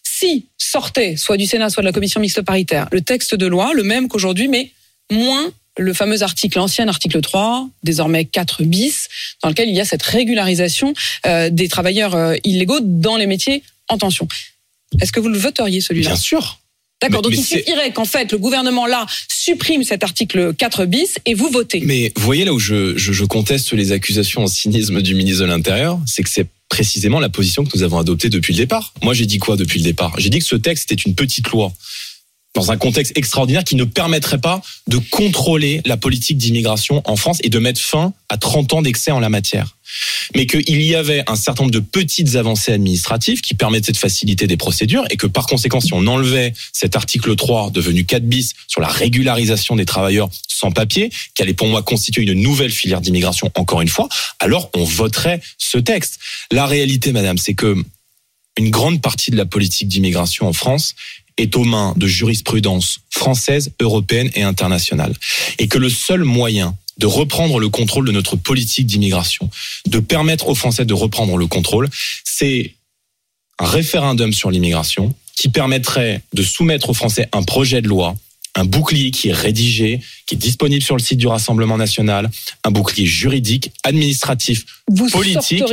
Si 0.03 0.45
sortait 0.57 1.17
soit 1.17 1.37
du 1.37 1.47
Sénat, 1.47 1.71
soit 1.71 1.81
de 1.81 1.87
la 1.87 1.91
commission 1.91 2.21
mixte 2.21 2.43
paritaire, 2.43 2.87
le 2.91 3.01
texte 3.01 3.33
de 3.33 3.47
loi, 3.47 3.73
le 3.73 3.83
même 3.83 4.07
qu'aujourd'hui, 4.07 4.47
mais 4.47 4.71
moins 5.11 5.51
le 5.79 5.93
fameux 5.93 6.21
article, 6.21 6.59
ancien 6.59 6.87
article 6.87 7.21
3, 7.21 7.67
désormais 7.83 8.25
4 8.25 8.63
bis, 8.63 9.07
dans 9.41 9.49
lequel 9.49 9.69
il 9.69 9.75
y 9.75 9.81
a 9.81 9.85
cette 9.85 10.03
régularisation 10.03 10.93
euh, 11.25 11.49
des 11.49 11.67
travailleurs 11.69 12.15
euh, 12.15 12.35
illégaux 12.43 12.81
dans 12.81 13.17
les 13.17 13.25
métiers 13.25 13.63
en 13.87 13.97
tension. 13.97 14.27
Est-ce 15.01 15.11
que 15.11 15.19
vous 15.19 15.29
le 15.29 15.37
voteriez 15.37 15.81
celui-là? 15.81 16.11
Bien 16.11 16.19
sûr. 16.19 16.59
D'accord, 17.01 17.21
donc 17.21 17.33
il 17.33 17.43
suffirait 17.43 17.91
qu'en 17.93 18.05
fait 18.05 18.31
le 18.31 18.37
gouvernement 18.37 18.85
là 18.85 19.05
supprime 19.29 19.83
cet 19.83 20.03
article 20.03 20.53
4 20.53 20.85
bis 20.85 21.17
et 21.25 21.33
vous 21.33 21.49
votez. 21.49 21.81
Mais 21.85 22.11
vous 22.15 22.23
voyez 22.25 22.43
là 22.43 22.53
où 22.53 22.59
je, 22.59 22.97
je, 22.97 23.13
je 23.13 23.25
conteste 23.25 23.71
les 23.73 23.91
accusations 23.91 24.43
en 24.43 24.47
cynisme 24.47 25.01
du 25.01 25.15
ministre 25.15 25.41
de 25.43 25.47
l'Intérieur, 25.47 25.99
c'est 26.05 26.23
que 26.23 26.29
c'est 26.29 26.47
précisément 26.69 27.19
la 27.19 27.29
position 27.29 27.65
que 27.65 27.75
nous 27.75 27.83
avons 27.83 27.97
adoptée 27.97 28.29
depuis 28.29 28.53
le 28.53 28.59
départ. 28.59 28.93
Moi, 29.01 29.13
j'ai 29.13 29.25
dit 29.25 29.39
quoi 29.39 29.57
depuis 29.57 29.79
le 29.79 29.85
départ? 29.85 30.13
J'ai 30.19 30.29
dit 30.29 30.39
que 30.39 30.45
ce 30.45 30.55
texte 30.55 30.91
était 30.91 31.01
une 31.01 31.15
petite 31.15 31.49
loi 31.49 31.73
dans 32.55 32.71
un 32.71 32.77
contexte 32.77 33.13
extraordinaire 33.15 33.63
qui 33.63 33.75
ne 33.75 33.83
permettrait 33.83 34.39
pas 34.39 34.61
de 34.87 34.97
contrôler 34.97 35.81
la 35.85 35.97
politique 35.97 36.37
d'immigration 36.37 37.01
en 37.05 37.15
France 37.15 37.37
et 37.43 37.49
de 37.49 37.59
mettre 37.59 37.79
fin 37.79 38.13
à 38.27 38.37
30 38.37 38.73
ans 38.73 38.81
d'excès 38.81 39.11
en 39.11 39.19
la 39.19 39.29
matière. 39.29 39.75
Mais 40.35 40.45
qu'il 40.45 40.81
y 40.81 40.95
avait 40.95 41.23
un 41.27 41.35
certain 41.35 41.63
nombre 41.63 41.73
de 41.73 41.79
petites 41.79 42.35
avancées 42.35 42.71
administratives 42.71 43.41
qui 43.41 43.53
permettaient 43.53 43.91
de 43.91 43.97
faciliter 43.97 44.47
des 44.47 44.57
procédures 44.57 45.05
et 45.09 45.17
que 45.17 45.27
par 45.27 45.47
conséquent, 45.47 45.79
si 45.79 45.93
on 45.93 46.05
enlevait 46.07 46.53
cet 46.73 46.95
article 46.95 47.35
3 47.35 47.71
devenu 47.71 48.05
4 48.05 48.23
bis 48.23 48.53
sur 48.67 48.81
la 48.81 48.87
régularisation 48.87 49.75
des 49.75 49.85
travailleurs 49.85 50.29
sans 50.47 50.71
papier, 50.71 51.09
qui 51.35 51.41
allait 51.41 51.53
pour 51.53 51.67
moi 51.67 51.81
constituer 51.81 52.23
une 52.23 52.33
nouvelle 52.33 52.71
filière 52.71 53.01
d'immigration 53.01 53.51
encore 53.55 53.81
une 53.81 53.87
fois, 53.87 54.09
alors 54.39 54.69
on 54.75 54.83
voterait 54.83 55.41
ce 55.57 55.77
texte. 55.77 56.19
La 56.51 56.65
réalité, 56.65 57.11
madame, 57.11 57.37
c'est 57.37 57.53
que 57.53 57.75
une 58.57 58.71
grande 58.71 59.01
partie 59.01 59.31
de 59.31 59.37
la 59.37 59.45
politique 59.45 59.87
d'immigration 59.87 60.47
en 60.47 60.53
France 60.53 60.95
est 61.39 61.55
aux 61.55 61.63
mains 61.63 61.93
de 61.97 62.07
jurisprudence 62.07 62.99
française, 63.09 63.71
européenne 63.79 64.29
et 64.35 64.43
internationale. 64.43 65.13
Et 65.57 65.67
que 65.67 65.77
le 65.77 65.89
seul 65.89 66.23
moyen 66.23 66.75
de 66.97 67.05
reprendre 67.05 67.59
le 67.59 67.69
contrôle 67.69 68.05
de 68.05 68.11
notre 68.11 68.35
politique 68.35 68.85
d'immigration, 68.85 69.49
de 69.87 69.99
permettre 69.99 70.49
aux 70.49 70.55
Français 70.55 70.85
de 70.85 70.93
reprendre 70.93 71.37
le 71.37 71.47
contrôle, 71.47 71.89
c'est 72.25 72.73
un 73.57 73.65
référendum 73.65 74.33
sur 74.33 74.51
l'immigration 74.51 75.13
qui 75.35 75.49
permettrait 75.49 76.21
de 76.33 76.43
soumettre 76.43 76.89
aux 76.89 76.93
Français 76.93 77.29
un 77.31 77.43
projet 77.43 77.81
de 77.81 77.87
loi, 77.87 78.15
un 78.55 78.65
bouclier 78.65 79.11
qui 79.11 79.29
est 79.29 79.33
rédigé, 79.33 80.01
qui 80.25 80.35
est 80.35 80.37
disponible 80.37 80.83
sur 80.83 80.97
le 80.97 81.01
site 81.01 81.17
du 81.17 81.27
Rassemblement 81.27 81.77
national, 81.77 82.29
un 82.65 82.71
bouclier 82.71 83.05
juridique, 83.05 83.71
administratif, 83.83 84.65
Vous 84.91 85.09
politique. 85.09 85.63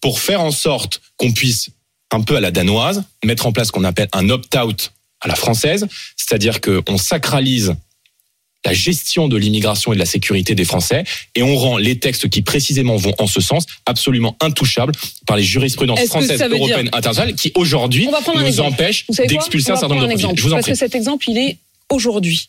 pour 0.00 0.20
faire 0.20 0.40
en 0.40 0.50
sorte 0.50 1.02
qu'on 1.18 1.32
puisse, 1.32 1.68
un 2.10 2.22
peu 2.22 2.36
à 2.36 2.40
la 2.40 2.50
danoise, 2.50 3.04
mettre 3.22 3.46
en 3.46 3.52
place 3.52 3.68
ce 3.68 3.72
qu'on 3.72 3.84
appelle 3.84 4.08
un 4.12 4.30
opt-out 4.30 4.92
à 5.20 5.28
la 5.28 5.34
française, 5.34 5.86
c'est-à-dire 6.16 6.60
qu'on 6.60 6.96
sacralise 6.98 7.74
la 8.66 8.74
gestion 8.74 9.26
de 9.28 9.38
l'immigration 9.38 9.92
et 9.92 9.96
de 9.96 10.00
la 10.00 10.04
sécurité 10.06 10.54
des 10.54 10.66
Français 10.66 11.04
et 11.34 11.42
on 11.42 11.56
rend 11.56 11.78
les 11.78 11.98
textes 11.98 12.28
qui 12.28 12.42
précisément 12.42 12.96
vont 12.96 13.14
en 13.18 13.26
ce 13.26 13.40
sens 13.40 13.64
absolument 13.86 14.36
intouchables 14.40 14.92
par 15.26 15.38
les 15.38 15.42
jurisprudences 15.42 16.00
françaises, 16.04 16.38
dire- 16.38 16.50
européennes, 16.50 16.90
internationales 16.92 17.34
qui 17.34 17.52
aujourd'hui 17.54 18.06
nous 18.36 18.60
empêchent 18.60 19.06
d'expulser 19.08 19.70
un 19.70 19.76
certain 19.76 19.94
nombre 19.94 20.08
de 20.08 20.12
profils. 20.20 20.36
Je 20.38 20.42
vous 20.42 20.50
en 20.52 20.56
Parce 20.56 20.64
prie. 20.64 20.72
que 20.72 20.78
cet 20.78 20.94
exemple, 20.94 21.30
il 21.30 21.38
est 21.38 21.56
aujourd'hui. 21.90 22.48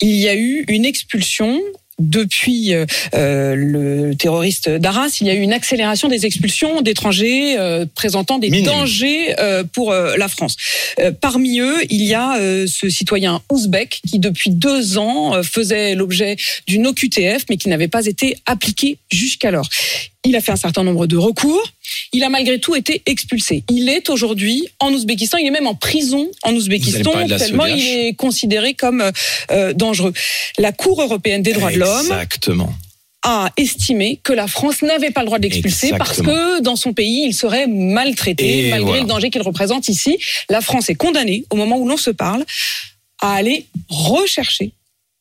Il 0.00 0.16
y 0.16 0.28
a 0.28 0.34
eu 0.34 0.64
une 0.68 0.86
expulsion 0.86 1.60
depuis 2.00 2.74
euh, 2.74 2.86
euh, 3.14 3.54
le 3.54 4.14
terroriste 4.16 4.68
d'Arras, 4.68 5.18
il 5.20 5.26
y 5.26 5.30
a 5.30 5.34
eu 5.34 5.40
une 5.40 5.52
accélération 5.52 6.08
des 6.08 6.26
expulsions 6.26 6.80
d'étrangers 6.80 7.58
euh, 7.58 7.86
présentant 7.94 8.38
des 8.38 8.50
Minime. 8.50 8.66
dangers 8.66 9.38
euh, 9.38 9.64
pour 9.64 9.92
euh, 9.92 10.16
la 10.16 10.28
France. 10.28 10.56
Euh, 10.98 11.12
parmi 11.12 11.60
eux, 11.60 11.76
il 11.90 12.02
y 12.02 12.14
a 12.14 12.38
euh, 12.38 12.66
ce 12.66 12.88
citoyen 12.88 13.42
ouzbek 13.50 14.00
qui, 14.08 14.18
depuis 14.18 14.50
deux 14.50 14.98
ans, 14.98 15.42
faisait 15.42 15.94
l'objet 15.94 16.36
d'une 16.66 16.86
OQTF, 16.86 17.44
mais 17.48 17.56
qui 17.56 17.68
n'avait 17.68 17.88
pas 17.88 18.06
été 18.06 18.36
appliquée 18.46 18.98
jusqu'alors. 19.10 19.68
Il 20.24 20.36
a 20.36 20.40
fait 20.40 20.52
un 20.52 20.56
certain 20.56 20.84
nombre 20.84 21.06
de 21.06 21.16
recours. 21.16 21.62
Il 22.12 22.24
a 22.24 22.28
malgré 22.28 22.58
tout 22.58 22.74
été 22.74 23.02
expulsé. 23.06 23.64
Il 23.70 23.88
est 23.88 24.10
aujourd'hui 24.10 24.68
en 24.78 24.92
Ouzbékistan. 24.92 25.38
Il 25.38 25.46
est 25.46 25.50
même 25.50 25.66
en 25.66 25.74
prison 25.74 26.30
en 26.42 26.54
Ouzbékistan 26.54 27.12
tellement 27.26 27.64
CEDH? 27.64 27.76
il 27.78 27.98
est 27.98 28.14
considéré 28.14 28.74
comme 28.74 29.00
euh, 29.00 29.10
euh, 29.50 29.72
dangereux. 29.72 30.12
La 30.58 30.72
Cour 30.72 31.00
européenne 31.02 31.42
des 31.42 31.52
droits 31.52 31.72
de 31.72 31.78
l'homme 31.78 32.06
Exactement. 32.06 32.72
a 33.22 33.50
estimé 33.56 34.20
que 34.22 34.32
la 34.32 34.46
France 34.46 34.82
n'avait 34.82 35.10
pas 35.10 35.20
le 35.20 35.26
droit 35.26 35.38
de 35.38 35.44
l'expulser 35.44 35.92
parce 35.96 36.20
que 36.22 36.60
dans 36.60 36.76
son 36.76 36.92
pays, 36.92 37.24
il 37.26 37.34
serait 37.34 37.66
maltraité 37.66 38.66
Et 38.66 38.70
malgré 38.70 38.84
voilà. 38.86 39.02
le 39.02 39.08
danger 39.08 39.30
qu'il 39.30 39.42
représente 39.42 39.88
ici. 39.88 40.18
La 40.48 40.60
France 40.60 40.90
est 40.90 40.94
condamnée, 40.94 41.44
au 41.50 41.56
moment 41.56 41.76
où 41.78 41.88
l'on 41.88 41.96
se 41.96 42.10
parle, 42.10 42.44
à 43.20 43.34
aller 43.34 43.66
rechercher 43.88 44.72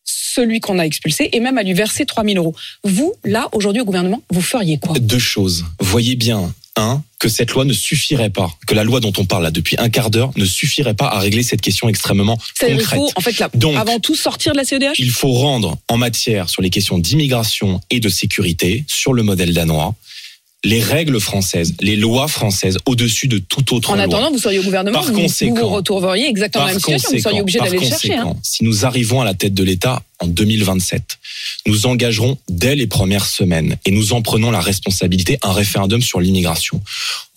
celui 0.09 0.59
qu'on 0.59 0.79
a 0.79 0.83
expulsé 0.83 1.29
et 1.33 1.39
même 1.39 1.57
à 1.57 1.63
lui 1.63 1.73
verser 1.73 2.05
3000 2.05 2.37
euros. 2.37 2.55
Vous, 2.83 3.13
là, 3.23 3.49
aujourd'hui 3.51 3.81
au 3.81 3.85
gouvernement, 3.85 4.21
vous 4.29 4.41
feriez 4.41 4.77
quoi? 4.77 4.97
Deux 4.99 5.19
choses. 5.19 5.65
Voyez 5.79 6.15
bien, 6.15 6.53
un, 6.75 7.03
que 7.19 7.27
cette 7.27 7.51
loi 7.51 7.65
ne 7.65 7.73
suffirait 7.73 8.29
pas, 8.29 8.49
que 8.65 8.73
la 8.73 8.83
loi 8.83 8.99
dont 8.99 9.11
on 9.17 9.25
parle 9.25 9.43
là 9.43 9.51
depuis 9.51 9.75
un 9.77 9.89
quart 9.89 10.09
d'heure 10.09 10.31
ne 10.37 10.45
suffirait 10.45 10.93
pas 10.93 11.07
à 11.07 11.19
régler 11.19 11.43
cette 11.43 11.61
question 11.61 11.89
extrêmement 11.89 12.37
concrète. 12.59 12.99
faut, 12.99 13.11
en 13.15 13.21
fait, 13.21 13.37
là, 13.39 13.49
Donc, 13.53 13.75
avant 13.75 13.99
tout 13.99 14.15
sortir 14.15 14.53
de 14.53 14.57
la 14.57 14.63
CEDH 14.63 14.93
Il 14.97 15.11
faut 15.11 15.33
rendre 15.33 15.77
en 15.87 15.97
matière 15.97 16.49
sur 16.49 16.61
les 16.61 16.69
questions 16.69 16.97
d'immigration 16.97 17.81
et 17.89 17.99
de 17.99 18.09
sécurité, 18.09 18.85
sur 18.87 19.13
le 19.13 19.23
modèle 19.23 19.53
danois, 19.53 19.95
les 20.65 20.81
règles 20.83 21.21
françaises, 21.21 21.73
les 21.79 21.95
lois 21.95 22.27
françaises 22.27 22.77
au-dessus 22.85 23.27
de 23.29 23.37
toute 23.37 23.71
autre 23.71 23.91
En 23.91 23.95
loi. 23.95 24.03
attendant, 24.03 24.29
vous 24.29 24.39
seriez 24.39 24.59
au 24.59 24.63
gouvernement, 24.63 24.99
Par 24.99 25.07
vous, 25.07 25.13
conséquent- 25.21 25.55
vous 25.55 25.61
vous 25.61 25.75
retrouveriez 25.75 26.27
exactement 26.27 26.65
la 26.65 26.71
même 26.71 26.79
situation, 26.79 27.09
vous 27.13 27.19
seriez 27.19 27.41
obligé 27.41 27.59
d'aller 27.59 27.77
le 27.79 27.85
chercher. 27.85 28.13
hein. 28.15 28.35
si 28.43 28.65
nous 28.65 28.85
arrivons 28.85 29.21
à 29.21 29.25
la 29.25 29.33
tête 29.33 29.53
de 29.53 29.63
l'État 29.63 30.03
en 30.19 30.27
2027, 30.27 31.17
nous 31.65 31.85
engagerons 31.85 32.37
dès 32.49 32.75
les 32.75 32.87
premières 32.87 33.25
semaines 33.25 33.77
et 33.85 33.91
nous 33.91 34.11
en 34.11 34.21
prenons 34.21 34.51
la 34.51 34.59
responsabilité 34.59 35.39
un 35.43 35.53
référendum 35.53 36.01
sur 36.01 36.19
l'immigration. 36.19 36.81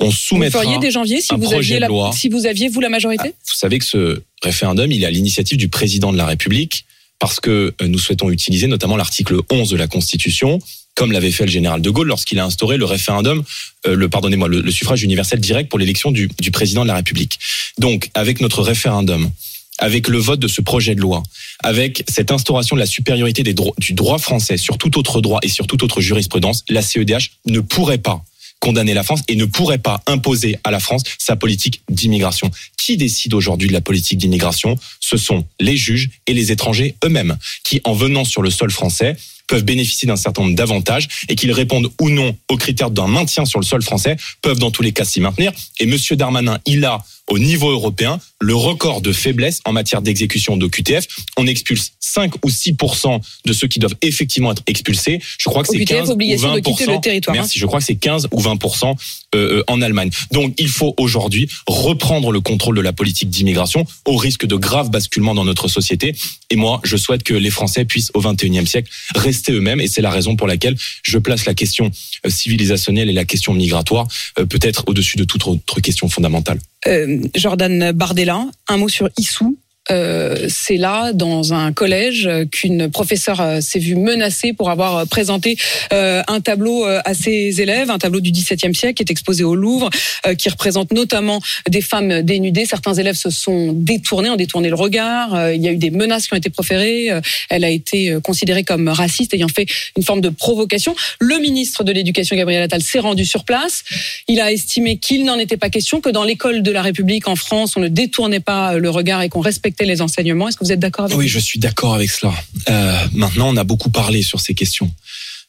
On 0.00 0.06
Vous 0.06 0.12
soumettra. 0.12 0.62
feriez 0.62 0.78
dès 0.78 0.90
janvier 0.90 1.20
si 1.20 1.32
vous 1.36 1.52
aviez 1.54 1.78
la, 1.78 1.86
loi. 1.86 2.10
si 2.12 2.28
vous 2.28 2.46
aviez 2.46 2.68
vous 2.68 2.80
la 2.80 2.88
majorité 2.88 3.28
Vous 3.46 3.54
savez 3.54 3.78
que 3.78 3.84
ce 3.84 4.22
référendum, 4.42 4.90
il 4.90 5.02
est 5.04 5.06
à 5.06 5.10
l'initiative 5.10 5.58
du 5.58 5.68
président 5.68 6.12
de 6.12 6.16
la 6.18 6.26
République 6.26 6.84
parce 7.20 7.38
que 7.38 7.72
euh, 7.80 7.86
nous 7.86 7.98
souhaitons 8.00 8.30
utiliser 8.30 8.66
notamment 8.66 8.96
l'article 8.96 9.38
11 9.48 9.70
de 9.70 9.76
la 9.76 9.86
Constitution, 9.86 10.58
comme 10.94 11.12
l'avait 11.12 11.30
fait 11.30 11.46
le 11.46 11.50
général 11.50 11.80
de 11.80 11.90
Gaulle 11.90 12.08
lorsqu'il 12.08 12.38
a 12.38 12.44
instauré 12.44 12.76
le 12.76 12.84
référendum, 12.84 13.42
euh, 13.86 13.94
le 13.94 14.08
pardonnez-moi, 14.08 14.48
le, 14.48 14.70
suffrage 14.70 15.02
universel 15.02 15.40
direct 15.40 15.70
pour 15.70 15.78
l'élection 15.78 16.10
du, 16.10 16.28
du 16.40 16.50
président 16.50 16.82
de 16.82 16.88
la 16.88 16.96
République. 16.96 17.38
Donc, 17.78 18.10
avec 18.14 18.40
notre 18.40 18.62
référendum, 18.62 19.30
avec 19.78 20.08
le 20.08 20.18
vote 20.18 20.40
de 20.40 20.48
ce 20.48 20.60
projet 20.60 20.94
de 20.94 21.00
loi, 21.00 21.22
avec 21.60 22.04
cette 22.08 22.30
instauration 22.30 22.76
de 22.76 22.80
la 22.80 22.86
supériorité 22.86 23.42
des 23.42 23.54
du 23.78 23.92
droit 23.94 24.18
français 24.18 24.56
sur 24.56 24.78
tout 24.78 24.98
autre 24.98 25.20
droit 25.20 25.40
et 25.42 25.48
sur 25.48 25.66
toute 25.66 25.82
autre 25.82 26.00
jurisprudence, 26.00 26.64
la 26.68 26.82
CEDH 26.82 27.30
ne 27.46 27.60
pourrait 27.60 27.98
pas 27.98 28.22
condamner 28.60 28.94
la 28.94 29.02
France 29.02 29.22
et 29.26 29.34
ne 29.34 29.44
pourrait 29.44 29.78
pas 29.78 30.00
imposer 30.06 30.56
à 30.62 30.70
la 30.70 30.78
France 30.78 31.02
sa 31.18 31.34
politique 31.34 31.82
d'immigration. 31.90 32.50
Qui 32.78 32.96
décide 32.96 33.34
aujourd'hui 33.34 33.66
de 33.66 33.72
la 33.72 33.80
politique 33.80 34.18
d'immigration? 34.18 34.78
Ce 35.00 35.16
sont 35.16 35.44
les 35.58 35.76
juges 35.76 36.10
et 36.28 36.32
les 36.32 36.52
étrangers 36.52 36.94
eux-mêmes 37.04 37.36
qui, 37.64 37.80
en 37.82 37.92
venant 37.92 38.24
sur 38.24 38.40
le 38.40 38.50
sol 38.50 38.70
français, 38.70 39.16
peuvent 39.46 39.64
bénéficier 39.64 40.06
d'un 40.06 40.16
certain 40.16 40.42
nombre 40.42 40.54
d'avantages 40.54 41.08
et 41.28 41.34
qu'ils 41.34 41.52
répondent 41.52 41.90
ou 42.00 42.10
non 42.10 42.36
aux 42.48 42.56
critères 42.56 42.90
d'un 42.90 43.08
maintien 43.08 43.44
sur 43.44 43.60
le 43.60 43.64
sol 43.64 43.82
français, 43.82 44.16
peuvent 44.40 44.58
dans 44.58 44.70
tous 44.70 44.82
les 44.82 44.92
cas 44.92 45.04
s'y 45.04 45.20
maintenir. 45.20 45.52
Et 45.80 45.86
Monsieur 45.86 46.16
Darmanin, 46.16 46.58
il 46.66 46.84
a 46.84 47.02
au 47.32 47.38
niveau 47.38 47.70
européen 47.70 48.20
le 48.40 48.54
record 48.54 49.00
de 49.00 49.10
faiblesse 49.10 49.60
en 49.64 49.72
matière 49.72 50.02
d'exécution 50.02 50.58
d'OQTF. 50.58 51.06
On 51.38 51.46
expulse 51.46 51.92
5 51.98 52.44
ou 52.44 52.50
6% 52.50 53.20
de 53.46 53.52
ceux 53.54 53.68
qui 53.68 53.78
doivent 53.78 53.96
effectivement 54.02 54.52
être 54.52 54.62
expulsés. 54.66 55.18
Je 55.38 55.48
crois 55.48 55.62
que 55.62 55.68
c'est 55.68 55.80
OQTF, 55.80 55.96
15 55.96 56.08
ou 56.10 56.12
obligation 56.12 56.48
20 56.48 56.54
de 56.56 56.60
quitter 56.60 56.86
le 56.86 57.00
territoire, 57.00 57.34
hein. 57.34 57.40
Merci. 57.40 57.58
Je 57.58 57.64
crois 57.64 57.78
que 57.78 57.86
c'est 57.86 57.94
15 57.94 58.28
ou 58.32 58.38
20 58.38 58.58
euh, 58.84 58.94
euh, 59.34 59.64
en 59.66 59.80
Allemagne. 59.80 60.10
Donc 60.30 60.54
il 60.58 60.68
faut 60.68 60.92
aujourd'hui 60.98 61.48
reprendre 61.66 62.32
le 62.32 62.42
contrôle 62.42 62.76
de 62.76 62.82
la 62.82 62.92
politique 62.92 63.30
d'immigration 63.30 63.86
au 64.04 64.16
risque 64.18 64.44
de 64.44 64.56
graves 64.56 64.90
basculements 64.90 65.34
dans 65.34 65.46
notre 65.46 65.68
société. 65.68 66.14
Et 66.50 66.56
moi, 66.56 66.82
je 66.84 66.98
souhaite 66.98 67.22
que 67.22 67.32
les 67.32 67.50
Français 67.50 67.86
puissent 67.86 68.10
au 68.12 68.20
21e 68.20 68.66
siècle 68.66 68.90
rester 69.14 69.52
eux-mêmes. 69.52 69.80
Et 69.80 69.88
c'est 69.88 70.02
la 70.02 70.10
raison 70.10 70.36
pour 70.36 70.46
laquelle 70.46 70.76
je 71.02 71.16
place 71.16 71.46
la 71.46 71.54
question 71.54 71.90
euh, 72.26 72.30
civilisationnelle 72.30 73.08
et 73.08 73.14
la 73.14 73.24
question 73.24 73.54
migratoire 73.54 74.06
euh, 74.38 74.44
peut-être 74.44 74.84
au-dessus 74.86 75.16
de 75.16 75.24
toute 75.24 75.46
autre 75.46 75.80
question 75.80 76.10
fondamentale. 76.10 76.58
Euh, 76.88 77.18
Jordan 77.34 77.92
Bardella, 77.92 78.46
un 78.68 78.76
mot 78.76 78.88
sur 78.88 79.08
Issou. 79.16 79.56
Euh, 79.90 80.46
c'est 80.48 80.76
là, 80.76 81.12
dans 81.12 81.54
un 81.54 81.72
collège, 81.72 82.30
qu'une 82.52 82.88
professeure 82.88 83.40
euh, 83.40 83.60
s'est 83.60 83.80
vue 83.80 83.96
menacée 83.96 84.52
pour 84.52 84.70
avoir 84.70 85.06
présenté 85.08 85.56
euh, 85.92 86.22
un 86.28 86.40
tableau 86.40 86.84
à 86.84 87.14
ses 87.14 87.60
élèves, 87.60 87.90
un 87.90 87.98
tableau 87.98 88.20
du 88.20 88.30
XVIIe 88.30 88.74
siècle 88.74 88.94
qui 88.94 89.02
est 89.02 89.10
exposé 89.10 89.44
au 89.44 89.54
Louvre, 89.54 89.90
qui 90.38 90.48
représente 90.48 90.92
notamment 90.92 91.40
des 91.68 91.80
femmes 91.80 92.22
dénudées. 92.22 92.64
Certains 92.64 92.94
élèves 92.94 93.16
se 93.16 93.30
sont 93.30 93.72
détournés, 93.72 94.30
ont 94.30 94.36
détourné 94.36 94.68
le 94.68 94.74
regard. 94.74 95.52
Il 95.52 95.62
y 95.62 95.68
a 95.68 95.72
eu 95.72 95.76
des 95.76 95.90
menaces 95.90 96.26
qui 96.26 96.34
ont 96.34 96.36
été 96.36 96.50
proférées. 96.50 97.10
Elle 97.50 97.64
a 97.64 97.70
été 97.70 98.16
considérée 98.22 98.64
comme 98.64 98.88
raciste, 98.88 99.34
ayant 99.34 99.48
fait 99.48 99.66
une 99.96 100.02
forme 100.02 100.20
de 100.20 100.28
provocation. 100.28 100.94
Le 101.18 101.38
ministre 101.38 101.84
de 101.84 101.92
l'Éducation, 101.92 102.36
Gabriel 102.36 102.62
Attal, 102.62 102.82
s'est 102.82 102.98
rendu 102.98 103.24
sur 103.24 103.44
place. 103.44 103.84
Il 104.28 104.40
a 104.40 104.52
estimé 104.52 104.98
qu'il 104.98 105.24
n'en 105.24 105.38
était 105.38 105.56
pas 105.56 105.70
question, 105.70 106.00
que 106.00 106.10
dans 106.10 106.24
l'école 106.24 106.62
de 106.62 106.70
la 106.70 106.82
République 106.82 107.28
en 107.28 107.36
France, 107.36 107.76
on 107.76 107.80
ne 107.80 107.88
détournait 107.88 108.40
pas 108.40 108.74
le 108.78 108.90
regard 108.90 109.22
et 109.22 109.28
qu'on 109.28 109.40
respectait 109.40 109.71
les 109.80 110.02
enseignements. 110.02 110.48
Est-ce 110.48 110.56
que 110.56 110.64
vous 110.64 110.72
êtes 110.72 110.80
d'accord 110.80 111.06
avec 111.06 111.16
Oui, 111.16 111.28
je 111.28 111.38
suis 111.38 111.58
d'accord 111.58 111.94
avec 111.94 112.10
cela. 112.10 112.34
Euh, 112.68 113.06
maintenant, 113.12 113.48
on 113.48 113.56
a 113.56 113.64
beaucoup 113.64 113.90
parlé 113.90 114.22
sur 114.22 114.40
ces 114.40 114.54
questions. 114.54 114.92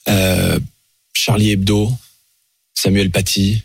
Euh, 0.08 0.60
Charlie 1.14 1.52
Hebdo, 1.52 1.92
Samuel 2.74 3.12
Paty, 3.12 3.64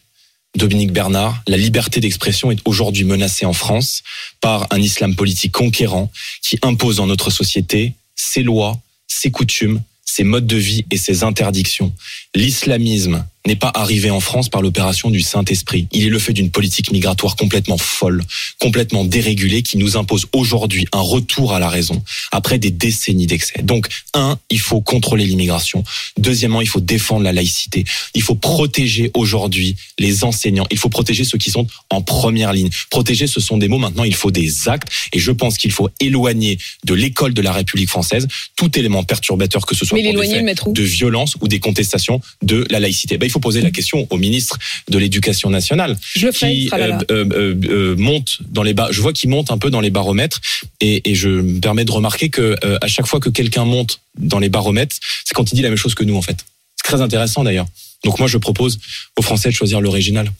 Dominique 0.57 0.93
Bernard, 0.93 1.43
la 1.47 1.57
liberté 1.57 2.01
d'expression 2.01 2.51
est 2.51 2.59
aujourd'hui 2.65 3.05
menacée 3.05 3.47
en 3.47 3.53
France 3.53 4.03
par 4.41 4.67
un 4.71 4.81
islam 4.81 5.15
politique 5.15 5.53
conquérant 5.53 6.11
qui 6.43 6.59
impose 6.63 6.97
dans 6.97 7.07
notre 7.07 7.31
société 7.31 7.95
ses 8.17 8.43
lois, 8.43 8.81
ses 9.07 9.31
coutumes, 9.31 9.83
ses 10.05 10.25
modes 10.25 10.47
de 10.47 10.57
vie 10.57 10.85
et 10.91 10.97
ses 10.97 11.23
interdictions. 11.23 11.93
L'islamisme 12.35 13.25
n'est 13.49 13.57
pas 13.57 13.73
arrivé 13.75 14.11
en 14.11 14.21
France 14.21 14.49
par 14.49 14.63
l'opération 14.63 15.11
du 15.11 15.21
Saint-Esprit. 15.21 15.89
Il 15.93 16.05
est 16.05 16.11
le 16.11 16.19
fait 16.19 16.35
d'une 16.35 16.51
politique 16.51 16.93
migratoire 16.93 17.35
complètement 17.35 17.79
folle, 17.79 18.23
complètement 18.61 19.05
dérégulée, 19.05 19.63
qui 19.63 19.79
nous 19.79 19.97
impose 19.97 20.27
aujourd'hui 20.33 20.87
un 20.93 21.01
retour 21.01 21.55
à 21.55 21.59
la 21.59 21.69
raison 21.69 22.03
après 22.31 22.59
des 22.59 22.71
décennies 22.71 23.27
d'excès. 23.27 23.63
Donc, 23.63 23.89
un, 24.15 24.39
il 24.51 24.61
faut 24.61 24.81
contrôler 24.81 25.25
l'immigration. 25.25 25.83
Deuxièmement, 26.19 26.61
il 26.61 26.69
faut 26.69 26.81
défendre 26.81 27.23
la 27.23 27.33
laïcité. 27.33 27.85
Il 28.15 28.23
faut 28.23 28.35
protéger 28.35 29.11
aujourd'hui 29.15 29.77
les 29.99 30.25
enseignants. 30.25 30.67
Il 30.71 30.79
faut 30.79 30.91
protéger 30.91 31.25
ceux 31.25 31.39
qui 31.39 31.51
sont 31.51 31.67
en 31.89 32.03
première 32.03 32.53
ligne. 32.53 32.69
Protéger, 32.91 33.27
ce 33.27 33.41
sont 33.41 33.57
des 33.57 33.69
mots. 33.69 33.79
Maintenant, 33.79 34.05
il 34.05 34.15
faut 34.15 34.31
des 34.31 34.69
actes. 34.69 34.89
Et 35.15 35.19
je 35.19 35.33
pense 35.33 35.57
qu'il 35.57 35.73
faut 35.73 35.89
éloigner 36.01 36.59
de 36.85 36.93
l'école 36.93 37.33
de 37.33 37.41
la 37.43 37.53
République 37.53 37.89
française 37.89 38.29
tout 38.57 38.79
élément 38.79 39.05
perturbateur, 39.05 39.65
que 39.65 39.75
ce 39.75 39.87
soit 39.87 39.97
Mais 39.97 40.13
pour 40.13 40.21
des 40.21 40.29
faits 40.29 40.59
de 40.67 40.83
violence 40.83 41.37
ou 41.41 41.49
des 41.49 41.61
contestations 41.61 42.21
de 42.43 42.67
la 42.69 42.79
laïcité. 42.79 43.17
Ben, 43.17 43.27
il 43.27 43.31
faut 43.31 43.38
poser 43.41 43.61
la 43.61 43.71
question 43.71 44.07
au 44.11 44.17
ministre 44.17 44.59
de 44.89 44.99
l'Éducation 44.99 45.51
nationale 45.51 45.97
Je 46.17 46.29
qui 46.29 46.69
là. 46.69 46.99
euh, 47.11 47.25
euh, 47.33 47.55
euh, 47.69 47.97
monte 47.97 48.39
dans 48.49 48.63
les 48.63 48.75
bas. 48.75 48.89
Je 48.91 49.01
vois 49.01 49.13
qu'il 49.13 49.31
monte 49.31 49.51
un 49.51 49.59
peu 49.59 49.71
dans 49.71 49.81
les 49.81 49.91
baromètres 49.91 50.41
et, 50.81 51.11
et 51.11 51.15
je 51.15 51.29
me 51.29 51.61
permets 51.61 51.85
de 51.85 51.93
remarquer 51.93 52.29
que 52.29 52.57
euh, 52.65 52.79
à 52.81 52.87
chaque 52.87 53.07
fois 53.07 53.21
que 53.21 53.29
quelqu'un 53.31 53.65
monte 53.65 54.01
dans 54.19 54.39
les 54.39 54.49
baromètres, 54.49 54.97
c'est 55.25 55.35
quand 55.35 55.51
il 55.53 55.57
dit 55.57 55.63
la 55.63 55.69
même 55.69 55.79
chose 55.79 55.95
que 55.95 56.05
nous 56.05 56.17
en 56.17 56.23
fait. 56.23 56.37
C'est 56.77 56.85
très 56.93 57.01
intéressant 57.03 57.45
d'ailleurs. 57.45 57.67
Donc 58.05 58.21
moi 58.21 58.29
je 58.29 58.39
propose 58.39 58.79
aux 59.19 59.23
Français 59.23 59.49
de 59.49 59.55
choisir 59.55 59.81
l'original. 59.81 60.31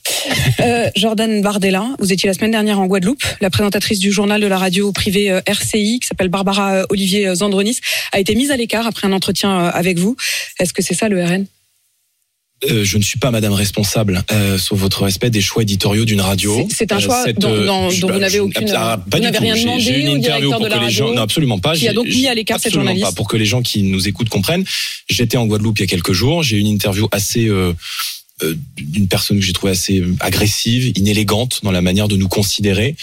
Euh, 0.61 0.89
Jordan 0.95 1.41
Bardella, 1.41 1.85
vous 1.99 2.13
étiez 2.13 2.27
la 2.27 2.33
semaine 2.33 2.51
dernière 2.51 2.79
en 2.79 2.87
Guadeloupe. 2.87 3.21
La 3.41 3.49
présentatrice 3.49 3.99
du 3.99 4.11
journal 4.13 4.39
de 4.39 4.47
la 4.47 4.57
radio 4.57 4.91
privée 4.93 5.29
euh, 5.29 5.41
RCI, 5.45 5.99
qui 5.99 6.07
s'appelle 6.07 6.29
Barbara 6.29 6.73
euh, 6.75 6.85
Olivier 6.89 7.35
Zandronis, 7.35 7.79
a 8.13 8.19
été 8.19 8.33
mise 8.35 8.51
à 8.51 8.55
l'écart 8.57 8.87
après 8.87 9.07
un 9.07 9.11
entretien 9.11 9.51
euh, 9.51 9.71
avec 9.73 9.99
vous. 9.99 10.15
Est-ce 10.59 10.71
que 10.71 10.81
c'est 10.81 10.93
ça 10.93 11.09
le 11.09 11.21
RN 11.23 11.45
Euh, 12.69 12.83
je 12.83 12.97
ne 12.97 13.03
suis 13.03 13.17
pas 13.17 13.31
madame 13.31 13.53
responsable, 13.53 14.21
euh, 14.31 14.57
sur 14.57 14.75
votre 14.75 15.03
respect 15.03 15.29
des 15.29 15.39
choix 15.39 15.61
éditoriaux 15.63 16.03
d'une 16.03 16.19
radio. 16.19 16.67
C'est- 16.69 16.91
un 16.91 16.97
Euh, 16.97 16.99
choix 16.99 17.23
cette, 17.23 17.39
dont- 17.39 17.49
euh, 17.53 17.65
dont- 17.65 17.89
je- 17.89 18.05
vous 18.05 18.19
n'avez 18.19 18.37
je- 18.37 18.41
aucune- 18.41 18.69
ah, 18.75 18.97
pas 19.09 19.17
vous 19.17 19.23
n'avez 19.23 19.37
rien 19.37 19.55
demandé 19.55 19.81
J'ai 19.81 19.99
une 20.01 20.09
au 20.09 20.15
interview 20.15 20.21
directeur 20.49 20.57
pour 20.57 20.65
de 20.65 20.69
la 20.69 20.77
que 20.79 20.83
les 20.85 20.91
gens, 20.91 21.05
radio 21.05 21.15
non 21.15 21.21
absolument 21.21 21.59
pas. 21.59 21.75
qui 21.77 21.87
a 21.87 21.93
donc 21.93 22.07
mis 22.07 22.27
à 22.27 22.33
l'écart 22.33 22.59
cette 22.59 22.73
journaliste 22.73 23.05
pas. 23.05 23.11
Pour 23.13 23.29
que 23.29 23.37
les 23.37 23.45
gens 23.45 23.61
qui 23.61 23.81
nous 23.83 24.09
écoutent 24.09 24.27
comprennent, 24.27 24.65
j'étais 25.09 25.37
en 25.37 25.45
Guadeloupe 25.45 25.79
il 25.79 25.83
y 25.83 25.85
a 25.85 25.87
quelques 25.87 26.11
jours. 26.11 26.43
J'ai 26.43 26.57
eu 26.57 26.59
une 26.59 26.67
interview 26.67 27.07
assez 27.13 27.47
euh, 27.47 27.71
euh, 28.43 28.55
d'une 28.77 29.07
personne 29.07 29.39
que 29.39 29.45
j'ai 29.45 29.53
trouvée 29.53 29.71
assez 29.71 30.03
agressive, 30.19 30.91
inélégante 30.97 31.61
dans 31.63 31.71
la 31.71 31.81
manière 31.81 32.09
de 32.09 32.17
nous 32.17 32.27
considérer 32.27 32.95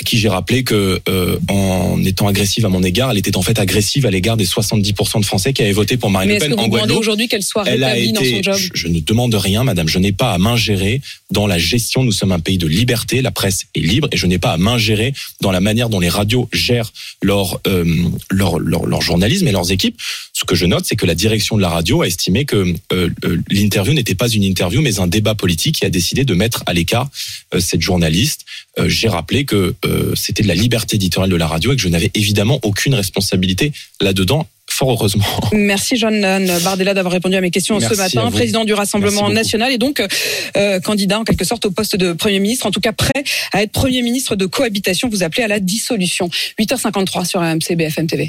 à 0.00 0.04
qui 0.04 0.16
j'ai 0.18 0.28
rappelé 0.28 0.62
que 0.62 1.00
euh, 1.08 1.38
en 1.48 2.02
étant 2.04 2.28
agressive 2.28 2.64
à 2.64 2.68
mon 2.68 2.82
égard, 2.82 3.10
elle 3.10 3.18
était 3.18 3.36
en 3.36 3.42
fait 3.42 3.58
agressive 3.58 4.06
à 4.06 4.10
l'égard 4.10 4.36
des 4.36 4.46
70% 4.46 5.20
de 5.20 5.24
Français 5.24 5.52
qui 5.52 5.62
avaient 5.62 5.72
voté 5.72 5.96
pour 5.96 6.10
Marine 6.10 6.28
Mais 6.28 6.34
Le 6.34 6.40
Pen 6.40 6.50
que 6.54 6.60
en 6.60 6.62
vous 6.64 6.68
Guadeloupe. 6.68 6.98
aujourd'hui 7.00 7.26
qu'elle 7.28 7.42
soit 7.42 7.64
Elle 7.66 7.82
a 7.82 7.88
rétablie 7.88 8.12
dans 8.12 8.20
son 8.20 8.26
été. 8.26 8.42
job 8.42 8.54
Je, 8.56 8.68
je 8.74 8.88
ne 8.88 9.00
demande 9.00 9.34
rien, 9.34 9.64
madame. 9.64 9.88
Je 9.88 9.98
n'ai 9.98 10.12
pas 10.12 10.32
à 10.32 10.38
m'ingérer 10.38 11.00
dans 11.32 11.46
la 11.46 11.58
gestion. 11.58 12.04
Nous 12.04 12.12
sommes 12.12 12.32
un 12.32 12.38
pays 12.40 12.58
de 12.58 12.66
liberté. 12.68 13.22
La 13.22 13.32
presse 13.32 13.66
est 13.74 13.80
libre 13.80 14.08
et 14.12 14.16
je 14.16 14.26
n'ai 14.26 14.38
pas 14.38 14.52
à 14.52 14.56
m'ingérer 14.56 15.12
dans 15.40 15.50
la 15.50 15.60
manière 15.60 15.88
dont 15.88 16.00
les 16.00 16.08
radios 16.08 16.48
gèrent 16.52 16.92
leur, 17.20 17.60
euh, 17.66 17.84
leur, 18.30 18.58
leur, 18.60 18.86
leur 18.86 19.02
journalisme 19.02 19.48
et 19.48 19.52
leurs 19.52 19.72
équipes. 19.72 19.96
Ce 20.32 20.44
que 20.44 20.54
je 20.54 20.66
note, 20.66 20.84
c'est 20.86 20.94
que 20.96 21.06
la 21.06 21.16
direction 21.16 21.56
de 21.56 21.62
la 21.62 21.68
radio 21.68 22.02
a 22.02 22.06
estimé 22.06 22.44
que 22.44 22.74
euh, 22.92 23.10
euh, 23.24 23.38
l'interview 23.50 23.92
n'était 23.94 24.14
pas 24.14 24.28
une 24.28 24.44
interview, 24.44 24.80
mais 24.80 25.00
un 25.00 25.08
débat 25.08 25.34
politique 25.34 25.82
et 25.82 25.86
a 25.86 25.90
décidé 25.90 26.24
de 26.24 26.34
mettre 26.34 26.62
à 26.66 26.72
l'écart 26.72 27.10
euh, 27.54 27.60
cette 27.60 27.80
journaliste. 27.82 28.44
Euh, 28.78 28.88
J'ai 28.88 29.08
rappelé 29.08 29.44
que 29.44 29.74
euh, 29.88 30.14
c'était 30.14 30.42
de 30.42 30.48
la 30.48 30.54
liberté 30.54 30.96
éditoriale 30.96 31.30
de 31.30 31.36
la 31.36 31.46
radio 31.46 31.72
et 31.72 31.76
que 31.76 31.82
je 31.82 31.88
n'avais 31.88 32.10
évidemment 32.14 32.58
aucune 32.62 32.94
responsabilité 32.94 33.72
là-dedans, 34.00 34.46
fort 34.68 34.90
heureusement. 34.90 35.24
Merci 35.52 35.96
Jordan 35.96 36.50
Bardella 36.62 36.94
d'avoir 36.94 37.12
répondu 37.12 37.36
à 37.36 37.40
mes 37.40 37.50
questions 37.50 37.78
Merci 37.78 37.94
ce 37.94 38.00
matin, 38.00 38.30
président 38.30 38.64
du 38.64 38.74
Rassemblement 38.74 39.28
national 39.30 39.72
et 39.72 39.78
donc 39.78 40.02
euh, 40.56 40.80
candidat 40.80 41.20
en 41.20 41.24
quelque 41.24 41.44
sorte 41.44 41.66
au 41.66 41.70
poste 41.70 41.96
de 41.96 42.12
Premier 42.12 42.40
ministre, 42.40 42.66
en 42.66 42.70
tout 42.70 42.80
cas 42.80 42.92
prêt 42.92 43.24
à 43.52 43.62
être 43.62 43.72
Premier 43.72 44.02
ministre 44.02 44.36
de 44.36 44.46
cohabitation. 44.46 45.08
Vous 45.08 45.22
appelez 45.22 45.42
à 45.42 45.48
la 45.48 45.60
dissolution. 45.60 46.28
8h53 46.60 47.26
sur 47.26 47.40
AMC 47.40 47.74
BFM 47.76 48.06
TV. 48.06 48.26